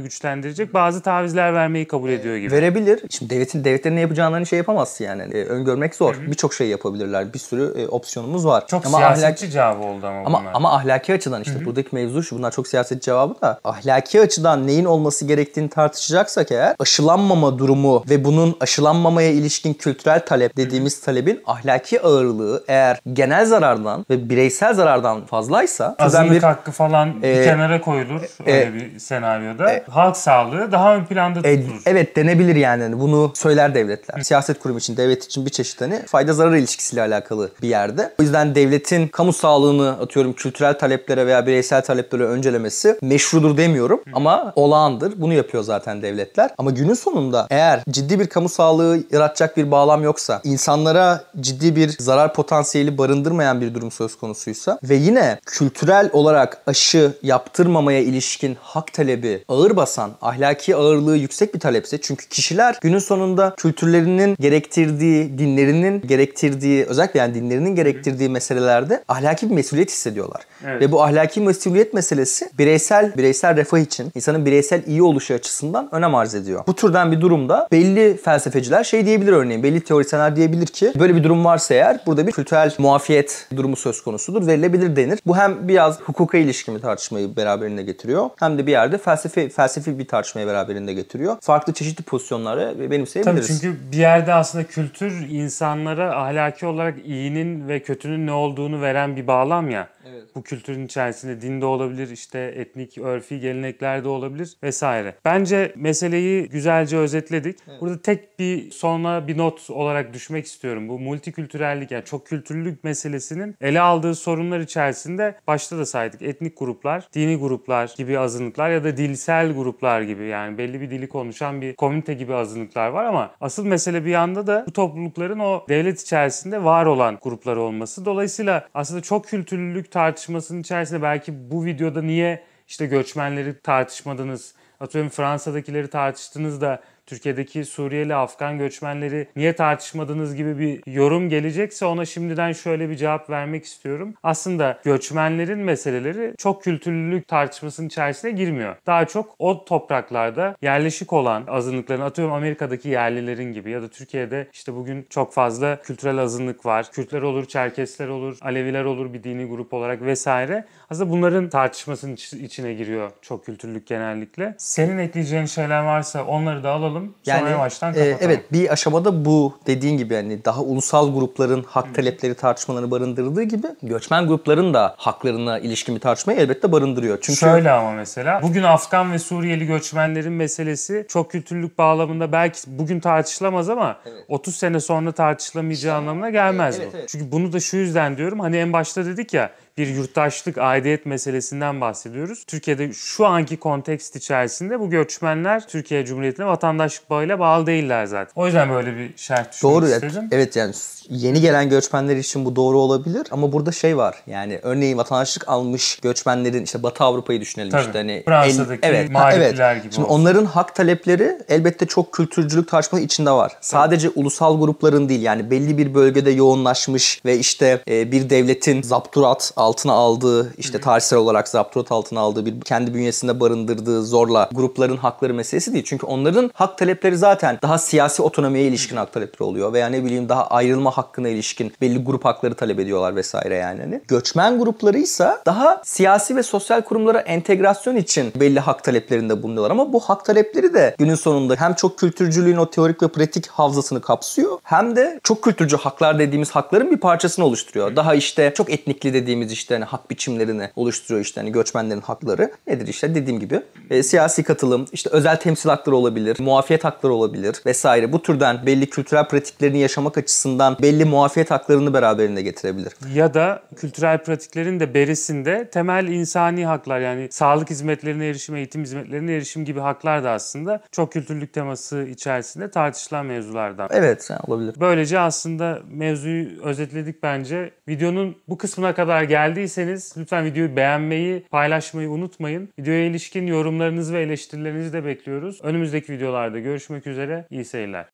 güçlendirecek 0.00 0.74
bazı 0.74 1.02
tavizler 1.02 1.54
vermeyi 1.54 1.88
kabul 1.88 2.10
ediyor 2.10 2.36
gibi. 2.36 2.52
Verebilir. 2.52 3.00
Şimdi 3.10 3.34
devletin 3.34 3.64
devletlerin 3.64 3.96
ne 3.96 4.00
yapacağını 4.00 4.34
hani 4.34 4.46
şey 4.46 4.56
yapamazsın 4.56 5.04
yani. 5.04 5.22
E, 5.22 5.44
öngörmek 5.44 5.94
zor. 5.94 6.16
Birçok 6.26 6.54
şey 6.54 6.68
yapabilirler. 6.68 7.34
Bir 7.34 7.38
sürü 7.38 7.80
e, 7.80 7.86
opsiyonumuz 7.88 8.46
var. 8.46 8.66
Çok 8.66 8.86
ama 8.86 8.98
siyasetçi 8.98 9.46
ahlak- 9.46 9.52
cevabı 9.52 9.82
oldu 9.86 10.06
ama, 10.06 10.22
ama 10.26 10.40
bunlar. 10.40 10.50
ama 10.54 10.74
ahlaki 10.74 11.12
açıdan 11.14 11.42
işte 11.42 11.64
buradaki 11.64 11.94
mevzu 11.94 12.22
şu. 12.22 12.38
Bunlar 12.38 12.50
çok 12.50 12.68
siyaset 12.68 13.02
cevabı 13.02 13.40
da. 13.40 13.60
Ahlaki 13.64 14.20
açıdan 14.20 14.66
neyin 14.66 14.84
olması 14.84 15.24
gerektiğini 15.24 15.68
tartışacaksak 15.68 16.52
eğer 16.52 16.76
aşılanmama 16.78 17.58
durumu 17.58 18.04
ve 18.10 18.24
bunun 18.24 18.56
aşılanmamaya 18.60 19.30
ilişkin 19.30 19.74
kültürel 19.74 20.26
talep 20.26 20.56
dediğimiz 20.56 21.00
talebin 21.00 21.42
ahlaki 21.46 22.02
ağırlığı 22.02 22.64
eğer 22.68 23.00
genel 23.12 23.46
zarardan 23.46 24.06
ve 24.10 24.30
bireysel 24.30 24.74
zarardan 24.74 25.26
fazlaysa 25.26 25.96
Azınlık 25.98 26.30
bir 26.30 26.42
hakkı 26.42 26.70
falan 26.70 27.19
bir 27.22 27.28
e, 27.28 27.44
kenara 27.44 27.80
koyulur 27.80 28.20
öyle 28.46 28.74
bir 28.74 28.98
senaryoda. 28.98 29.82
Halk 29.90 30.16
sağlığı 30.16 30.72
daha 30.72 30.96
ön 30.96 31.04
planda 31.04 31.48
E, 31.48 31.60
tutulur. 31.60 31.82
evet 31.86 32.16
denebilir 32.16 32.56
yani. 32.56 32.82
Hani 32.82 33.00
Bunu 33.00 33.32
söyler 33.34 33.74
devletler. 33.74 34.20
Siyaset 34.20 34.58
kurumu 34.58 34.78
için, 34.78 34.96
devlet 34.96 35.24
için 35.24 35.46
bir 35.46 35.50
çeşit 35.50 35.80
hani 35.80 36.02
fayda 36.06 36.32
zarar 36.32 36.52
ilişkisiyle 36.56 37.02
alakalı 37.02 37.50
bir 37.62 37.68
yerde. 37.68 38.12
O 38.20 38.22
yüzden 38.22 38.54
devletin 38.54 39.08
kamu 39.08 39.32
sağlığını 39.32 39.90
atıyorum 39.90 40.32
kültürel 40.32 40.78
taleplere 40.78 41.26
veya 41.26 41.46
bireysel 41.46 41.82
taleplere 41.82 42.24
öncelemesi 42.24 42.98
meşrudur 43.02 43.56
demiyorum 43.56 44.00
ama 44.12 44.52
olağandır. 44.56 45.12
Bunu 45.16 45.32
yapıyor 45.34 45.62
zaten 45.62 46.02
devletler. 46.02 46.50
Ama 46.58 46.70
günün 46.70 46.94
sonunda 46.94 47.46
eğer 47.50 47.80
ciddi 47.90 48.20
bir 48.20 48.26
kamu 48.26 48.48
sağlığı 48.48 48.98
yaratacak 49.12 49.56
bir 49.56 49.70
bağlam 49.70 50.02
yoksa, 50.02 50.40
insanlara 50.44 51.24
ciddi 51.40 51.76
bir 51.76 51.88
zarar 51.98 52.34
potansiyeli 52.34 52.98
barındırmayan 52.98 53.60
bir 53.60 53.74
durum 53.74 53.90
söz 53.90 54.18
konusuysa 54.18 54.78
ve 54.82 54.94
yine 54.94 55.38
kültürel 55.46 56.10
olarak 56.12 56.58
aşı 56.66 57.09
yaptırmamaya 57.22 58.00
ilişkin 58.00 58.56
hak 58.60 58.92
talebi 58.92 59.44
ağır 59.48 59.76
basan, 59.76 60.10
ahlaki 60.22 60.76
ağırlığı 60.76 61.16
yüksek 61.16 61.54
bir 61.54 61.60
talepse 61.60 62.00
çünkü 62.00 62.28
kişiler 62.28 62.78
günün 62.80 62.98
sonunda 62.98 63.54
kültürlerinin 63.56 64.36
gerektirdiği, 64.40 65.38
dinlerinin 65.38 66.00
gerektirdiği, 66.00 66.84
özellikle 66.84 67.20
yani 67.20 67.34
dinlerinin 67.34 67.74
gerektirdiği 67.74 68.28
meselelerde 68.28 69.04
ahlaki 69.08 69.50
bir 69.50 69.54
mesuliyet 69.54 69.90
hissediyorlar. 69.90 70.42
Evet. 70.66 70.82
Ve 70.82 70.92
bu 70.92 71.02
ahlaki 71.02 71.40
mesuliyet 71.40 71.94
meselesi 71.94 72.50
bireysel 72.58 73.16
bireysel 73.16 73.56
refah 73.56 73.78
için, 73.78 74.12
insanın 74.14 74.46
bireysel 74.46 74.82
iyi 74.86 75.02
oluşu 75.02 75.34
açısından 75.34 75.88
önem 75.92 76.14
arz 76.14 76.34
ediyor. 76.34 76.64
Bu 76.66 76.74
türden 76.74 77.12
bir 77.12 77.20
durumda 77.20 77.68
belli 77.72 78.16
felsefeciler 78.16 78.84
şey 78.84 79.06
diyebilir 79.06 79.32
örneğin, 79.32 79.62
belli 79.62 79.80
teorisyenler 79.80 80.36
diyebilir 80.36 80.66
ki 80.66 80.92
böyle 80.98 81.16
bir 81.16 81.24
durum 81.24 81.44
varsa 81.44 81.74
eğer 81.74 82.00
burada 82.06 82.26
bir 82.26 82.32
kültürel 82.32 82.74
muafiyet 82.78 83.46
durumu 83.56 83.76
söz 83.76 84.02
konusudur, 84.02 84.46
verilebilir 84.46 84.96
denir. 84.96 85.20
Bu 85.26 85.36
hem 85.36 85.68
biraz 85.68 86.00
hukuka 86.00 86.38
ilişkin 86.38 86.76
bir 86.76 86.80
tartışmayı 87.00 87.36
beraberinde 87.36 87.82
getiriyor 87.82 88.30
hem 88.38 88.58
de 88.58 88.66
bir 88.66 88.72
yerde 88.72 88.98
felsefi 88.98 89.48
felsefi 89.48 89.98
bir 89.98 90.08
tartışmayı 90.08 90.46
beraberinde 90.46 90.92
getiriyor. 90.92 91.36
Farklı 91.40 91.72
çeşitli 91.72 92.02
pozisyonları 92.02 92.74
Tabii 92.74 92.90
benimseyebiliriz. 92.90 93.48
çünkü 93.48 93.76
bir 93.92 93.96
yerde 93.96 94.34
aslında 94.34 94.64
kültür 94.64 95.28
insanlara 95.30 96.16
ahlaki 96.16 96.66
olarak 96.66 97.06
iyinin 97.06 97.68
ve 97.68 97.80
kötünün 97.82 98.26
ne 98.26 98.32
olduğunu 98.32 98.80
veren 98.80 99.16
bir 99.16 99.26
bağlam 99.26 99.70
ya. 99.70 99.88
Evet. 100.10 100.22
Bu 100.34 100.42
kültürün 100.42 100.86
içerisinde 100.86 101.40
din 101.40 101.60
de 101.60 101.64
olabilir, 101.64 102.10
işte 102.10 102.38
etnik, 102.56 102.98
örfi 102.98 103.40
gelenekler 103.40 104.04
de 104.04 104.08
olabilir 104.08 104.56
vesaire. 104.62 105.14
Bence 105.24 105.72
meseleyi 105.76 106.48
güzelce 106.48 106.96
özetledik. 106.96 107.58
Burada 107.80 108.02
tek 108.02 108.38
bir 108.38 108.70
sonra 108.70 109.28
bir 109.28 109.38
not 109.38 109.70
olarak 109.70 110.14
düşmek 110.14 110.46
istiyorum. 110.46 110.88
Bu 110.88 110.98
multikültürellik 110.98 111.90
yani 111.90 112.04
çok 112.04 112.26
kültürlülük 112.26 112.84
meselesinin 112.84 113.56
ele 113.60 113.80
aldığı 113.80 114.14
sorunlar 114.14 114.60
içerisinde 114.60 115.34
başta 115.46 115.78
da 115.78 115.86
saydık. 115.86 116.22
Etnik 116.22 116.58
gruplar, 116.58 116.89
dini 117.14 117.36
gruplar 117.36 117.94
gibi 117.96 118.18
azınlıklar 118.18 118.70
ya 118.70 118.84
da 118.84 118.96
dilsel 118.96 119.52
gruplar 119.52 120.00
gibi 120.00 120.26
yani 120.26 120.58
belli 120.58 120.80
bir 120.80 120.90
dili 120.90 121.08
konuşan 121.08 121.60
bir 121.60 121.76
komünite 121.76 122.14
gibi 122.14 122.34
azınlıklar 122.34 122.88
var 122.88 123.04
ama 123.04 123.30
asıl 123.40 123.66
mesele 123.66 124.04
bir 124.04 124.10
yanda 124.10 124.46
da 124.46 124.64
bu 124.66 124.72
toplulukların 124.72 125.38
o 125.38 125.64
devlet 125.68 126.00
içerisinde 126.00 126.64
var 126.64 126.86
olan 126.86 127.18
gruplar 127.22 127.56
olması. 127.56 128.04
Dolayısıyla 128.04 128.68
aslında 128.74 129.00
çok 129.00 129.24
kültürlülük 129.24 129.90
tartışmasının 129.90 130.60
içerisinde 130.60 131.02
belki 131.02 131.50
bu 131.50 131.64
videoda 131.64 132.02
niye 132.02 132.42
işte 132.68 132.86
göçmenleri 132.86 133.60
tartışmadınız, 133.60 134.54
atıyorum 134.80 135.10
Fransa'dakileri 135.10 135.90
tartıştınız 135.90 136.60
da 136.60 136.80
Türkiye'deki 137.06 137.64
Suriyeli, 137.64 138.14
Afgan 138.14 138.58
göçmenleri 138.58 139.28
niye 139.36 139.52
tartışmadınız 139.56 140.34
gibi 140.34 140.58
bir 140.58 140.92
yorum 140.92 141.28
gelecekse 141.28 141.86
ona 141.86 142.04
şimdiden 142.04 142.52
şöyle 142.52 142.90
bir 142.90 142.96
cevap 142.96 143.30
vermek 143.30 143.64
istiyorum. 143.64 144.14
Aslında 144.22 144.78
göçmenlerin 144.84 145.58
meseleleri 145.58 146.34
çok 146.38 146.62
kültürlülük 146.62 147.28
tartışmasının 147.28 147.86
içerisine 147.86 148.30
girmiyor. 148.30 148.76
Daha 148.86 149.04
çok 149.06 149.34
o 149.38 149.64
topraklarda 149.64 150.56
yerleşik 150.62 151.12
olan 151.12 151.44
azınlıkların 151.48 152.00
atıyorum 152.00 152.34
Amerika'daki 152.34 152.88
yerlilerin 152.88 153.52
gibi 153.52 153.70
ya 153.70 153.82
da 153.82 153.88
Türkiye'de 153.88 154.48
işte 154.52 154.74
bugün 154.74 155.06
çok 155.10 155.32
fazla 155.34 155.82
kültürel 155.82 156.18
azınlık 156.18 156.66
var. 156.66 156.90
Kürtler 156.92 157.22
olur, 157.22 157.44
Çerkesler 157.44 158.08
olur, 158.08 158.38
Aleviler 158.42 158.84
olur 158.84 159.12
bir 159.12 159.22
dini 159.24 159.44
grup 159.44 159.74
olarak 159.74 160.02
vesaire. 160.02 160.64
Aslında 160.90 161.10
bunların 161.10 161.48
tartışmasının 161.48 162.14
iç- 162.14 162.32
içine 162.32 162.74
giriyor 162.74 163.10
çok 163.22 163.44
kültürlülük 163.46 163.86
genellikle. 163.86 164.54
Senin 164.58 164.98
ekleyeceğin 164.98 165.44
şeyler 165.44 165.82
varsa 165.84 166.24
onları 166.24 166.62
da 166.64 166.70
alalım. 166.70 166.99
Sonra 167.22 167.50
yavaştan 167.50 167.90
e, 167.90 167.92
kapatalım. 167.94 168.18
evet 168.20 168.52
bir 168.52 168.72
aşamada 168.72 169.24
bu 169.24 169.58
dediğin 169.66 169.98
gibi 169.98 170.14
yani 170.14 170.44
daha 170.44 170.60
ulusal 170.62 171.14
grupların 171.14 171.62
hak 171.68 171.94
talepleri 171.94 172.34
tartışmalarını 172.34 172.90
barındırdığı 172.90 173.42
gibi 173.42 173.66
göçmen 173.82 174.26
grupların 174.26 174.74
da 174.74 174.94
haklarına 174.98 175.58
ilişkin 175.58 175.94
bir 175.94 176.00
tartışmayı 176.00 176.38
elbette 176.38 176.72
barındırıyor. 176.72 177.18
Çünkü 177.20 177.38
Şöyle 177.38 177.70
ama 177.70 177.90
mesela 177.92 178.42
bugün 178.42 178.62
Afgan 178.62 179.12
ve 179.12 179.18
Suriyeli 179.18 179.66
göçmenlerin 179.66 180.32
meselesi 180.32 181.06
çok 181.08 181.30
kültürlük 181.30 181.78
bağlamında 181.78 182.32
belki 182.32 182.60
bugün 182.66 183.00
tartışılamaz 183.00 183.68
ama 183.70 183.96
30 184.28 184.56
sene 184.56 184.80
sonra 184.80 185.12
tartışılamayacağı 185.12 185.96
anlamına 185.96 186.30
gelmez 186.30 186.78
Evet, 186.80 186.92
bu. 186.92 186.96
evet. 186.96 187.08
Çünkü 187.08 187.32
bunu 187.32 187.52
da 187.52 187.60
şu 187.60 187.76
yüzden 187.76 188.16
diyorum 188.16 188.40
hani 188.40 188.56
en 188.56 188.72
başta 188.72 189.06
dedik 189.06 189.34
ya 189.34 189.50
bir 189.80 189.86
yurttaşlık, 189.86 190.58
aidiyet 190.58 191.06
meselesinden 191.06 191.80
bahsediyoruz. 191.80 192.44
Türkiye'de 192.46 192.92
şu 192.92 193.26
anki 193.26 193.56
kontekst 193.56 194.16
içerisinde 194.16 194.80
bu 194.80 194.90
göçmenler 194.90 195.68
Türkiye 195.68 196.04
Cumhuriyeti'ne 196.04 196.46
vatandaşlık 196.46 197.10
bağıyla 197.10 197.38
bağlı 197.38 197.66
değiller 197.66 198.06
zaten. 198.06 198.32
O 198.36 198.46
yüzden 198.46 198.70
böyle 198.70 198.96
bir 198.96 199.10
şart 199.16 199.62
Doğru. 199.62 199.86
evet. 199.86 200.02
istedim. 200.02 200.28
Evet 200.32 200.56
yani 200.56 200.74
yeni 201.08 201.40
gelen 201.40 201.68
göçmenler 201.68 202.16
için 202.16 202.44
bu 202.44 202.56
doğru 202.56 202.78
olabilir 202.78 203.26
ama 203.30 203.52
burada 203.52 203.72
şey 203.72 203.96
var. 203.96 204.22
Yani 204.26 204.60
örneğin 204.62 204.98
vatandaşlık 204.98 205.48
almış 205.48 205.98
göçmenlerin 206.02 206.64
işte 206.64 206.82
Batı 206.82 207.04
Avrupa'yı 207.04 207.40
düşünelim 207.40 207.70
Tabii. 207.70 207.82
işte 207.82 207.98
hani 207.98 208.22
Fransa'daki 208.24 208.86
ha, 208.86 208.92
evet. 208.92 209.10
mağripler 209.10 209.76
gibi 209.76 209.92
Şimdi 209.92 210.06
olsun. 210.06 210.14
onların 210.14 210.44
hak 210.44 210.74
talepleri 210.74 211.38
elbette 211.48 211.86
çok 211.86 212.12
kültürcülük 212.12 212.68
tartışması 212.68 213.04
içinde 213.04 213.30
var. 213.30 213.52
Sadece 213.60 214.08
ulusal 214.08 214.60
grupların 214.60 215.08
değil 215.08 215.22
yani 215.22 215.50
belli 215.50 215.78
bir 215.78 215.94
bölgede 215.94 216.30
yoğunlaşmış 216.30 217.20
ve 217.24 217.38
işte 217.38 217.82
e, 217.88 218.12
bir 218.12 218.30
devletin 218.30 218.82
zapturat 218.82 219.52
altına 219.70 219.92
aldığı 219.92 220.54
işte 220.58 220.80
tarihsel 220.80 221.18
olarak 221.18 221.48
zapturat 221.48 221.92
altına 221.92 222.20
aldığı 222.20 222.46
bir 222.46 222.60
kendi 222.60 222.94
bünyesinde 222.94 223.40
barındırdığı 223.40 224.04
zorla 224.04 224.48
grupların 224.52 224.96
hakları 224.96 225.34
meselesi 225.34 225.72
değil. 225.72 225.84
Çünkü 225.86 226.06
onların 226.06 226.50
hak 226.54 226.78
talepleri 226.78 227.16
zaten 227.16 227.58
daha 227.62 227.78
siyasi 227.78 228.22
otonomiye 228.22 228.64
ilişkin 228.64 228.96
hak 228.96 229.12
talepleri 229.12 229.42
oluyor 229.42 229.72
veya 229.72 229.88
ne 229.88 230.04
bileyim 230.04 230.28
daha 230.28 230.46
ayrılma 230.46 230.90
hakkına 230.90 231.28
ilişkin 231.28 231.72
belli 231.80 232.04
grup 232.04 232.24
hakları 232.24 232.54
talep 232.54 232.80
ediyorlar 232.80 233.16
vesaire 233.16 233.54
yani. 233.54 233.80
Hani 233.80 234.00
göçmen 234.08 234.58
gruplarıysa 234.58 235.42
daha 235.46 235.82
siyasi 235.84 236.36
ve 236.36 236.42
sosyal 236.42 236.80
kurumlara 236.80 237.20
entegrasyon 237.20 237.96
için 237.96 238.32
belli 238.36 238.60
hak 238.60 238.84
taleplerinde 238.84 239.42
bulunuyorlar 239.42 239.70
ama 239.70 239.92
bu 239.92 240.00
hak 240.00 240.24
talepleri 240.24 240.74
de 240.74 240.94
günün 240.98 241.14
sonunda 241.14 241.56
hem 241.56 241.74
çok 241.74 241.98
kültürcülüğün 241.98 242.56
o 242.56 242.70
teorik 242.70 243.02
ve 243.02 243.08
pratik 243.08 243.46
havzasını 243.46 244.00
kapsıyor 244.00 244.58
hem 244.62 244.96
de 244.96 245.20
çok 245.22 245.42
kültürcü 245.42 245.76
haklar 245.76 246.18
dediğimiz 246.18 246.50
hakların 246.50 246.90
bir 246.90 246.96
parçasını 246.96 247.44
oluşturuyor. 247.44 247.96
Daha 247.96 248.14
işte 248.14 248.52
çok 248.56 248.70
etnikli 248.70 249.14
dediğimiz 249.14 249.49
işte 249.52 249.74
hani 249.74 249.84
hak 249.84 250.10
biçimlerini 250.10 250.70
oluşturuyor 250.76 251.24
işte 251.24 251.40
hani 251.40 251.52
göçmenlerin 251.52 252.00
hakları. 252.00 252.50
Nedir 252.66 252.86
işte 252.86 253.14
dediğim 253.14 253.40
gibi 253.40 253.62
e, 253.90 254.02
siyasi 254.02 254.42
katılım, 254.42 254.86
işte 254.92 255.10
özel 255.12 255.36
temsil 255.36 255.68
hakları 255.68 255.96
olabilir, 255.96 256.36
muafiyet 256.40 256.84
hakları 256.84 257.12
olabilir 257.12 257.56
vesaire. 257.66 258.12
Bu 258.12 258.22
türden 258.22 258.66
belli 258.66 258.90
kültürel 258.90 259.28
pratiklerini 259.28 259.78
yaşamak 259.78 260.18
açısından 260.18 260.76
belli 260.82 261.04
muafiyet 261.04 261.50
haklarını 261.50 261.94
beraberinde 261.94 262.42
getirebilir. 262.42 262.92
Ya 263.14 263.34
da 263.34 263.62
kültürel 263.76 264.18
pratiklerin 264.18 264.80
de 264.80 264.94
berisinde 264.94 265.68
temel 265.72 266.08
insani 266.08 266.66
haklar 266.66 267.00
yani 267.00 267.28
sağlık 267.30 267.70
hizmetlerine 267.70 268.26
erişim, 268.26 268.56
eğitim 268.56 268.82
hizmetlerine 268.82 269.32
erişim 269.34 269.64
gibi 269.64 269.80
haklar 269.80 270.24
da 270.24 270.30
aslında 270.30 270.82
çok 270.92 271.12
kültürlük 271.12 271.52
teması 271.52 272.02
içerisinde 272.02 272.70
tartışılan 272.70 273.26
mevzulardan. 273.26 273.88
Evet 273.92 274.26
yani 274.30 274.40
olabilir. 274.46 274.74
Böylece 274.80 275.18
aslında 275.18 275.78
mevzuyu 275.90 276.62
özetledik 276.62 277.22
bence. 277.22 277.70
Videonun 277.88 278.36
bu 278.48 278.58
kısmına 278.58 278.94
kadar 278.94 279.22
geldiyseniz 279.40 280.14
lütfen 280.18 280.44
videoyu 280.44 280.76
beğenmeyi, 280.76 281.42
paylaşmayı 281.50 282.10
unutmayın. 282.10 282.68
Videoya 282.78 283.04
ilişkin 283.04 283.46
yorumlarınızı 283.46 284.14
ve 284.14 284.22
eleştirilerinizi 284.22 284.92
de 284.92 285.04
bekliyoruz. 285.04 285.60
Önümüzdeki 285.62 286.12
videolarda 286.12 286.58
görüşmek 286.58 287.06
üzere. 287.06 287.46
İyi 287.50 287.64
seyirler. 287.64 288.06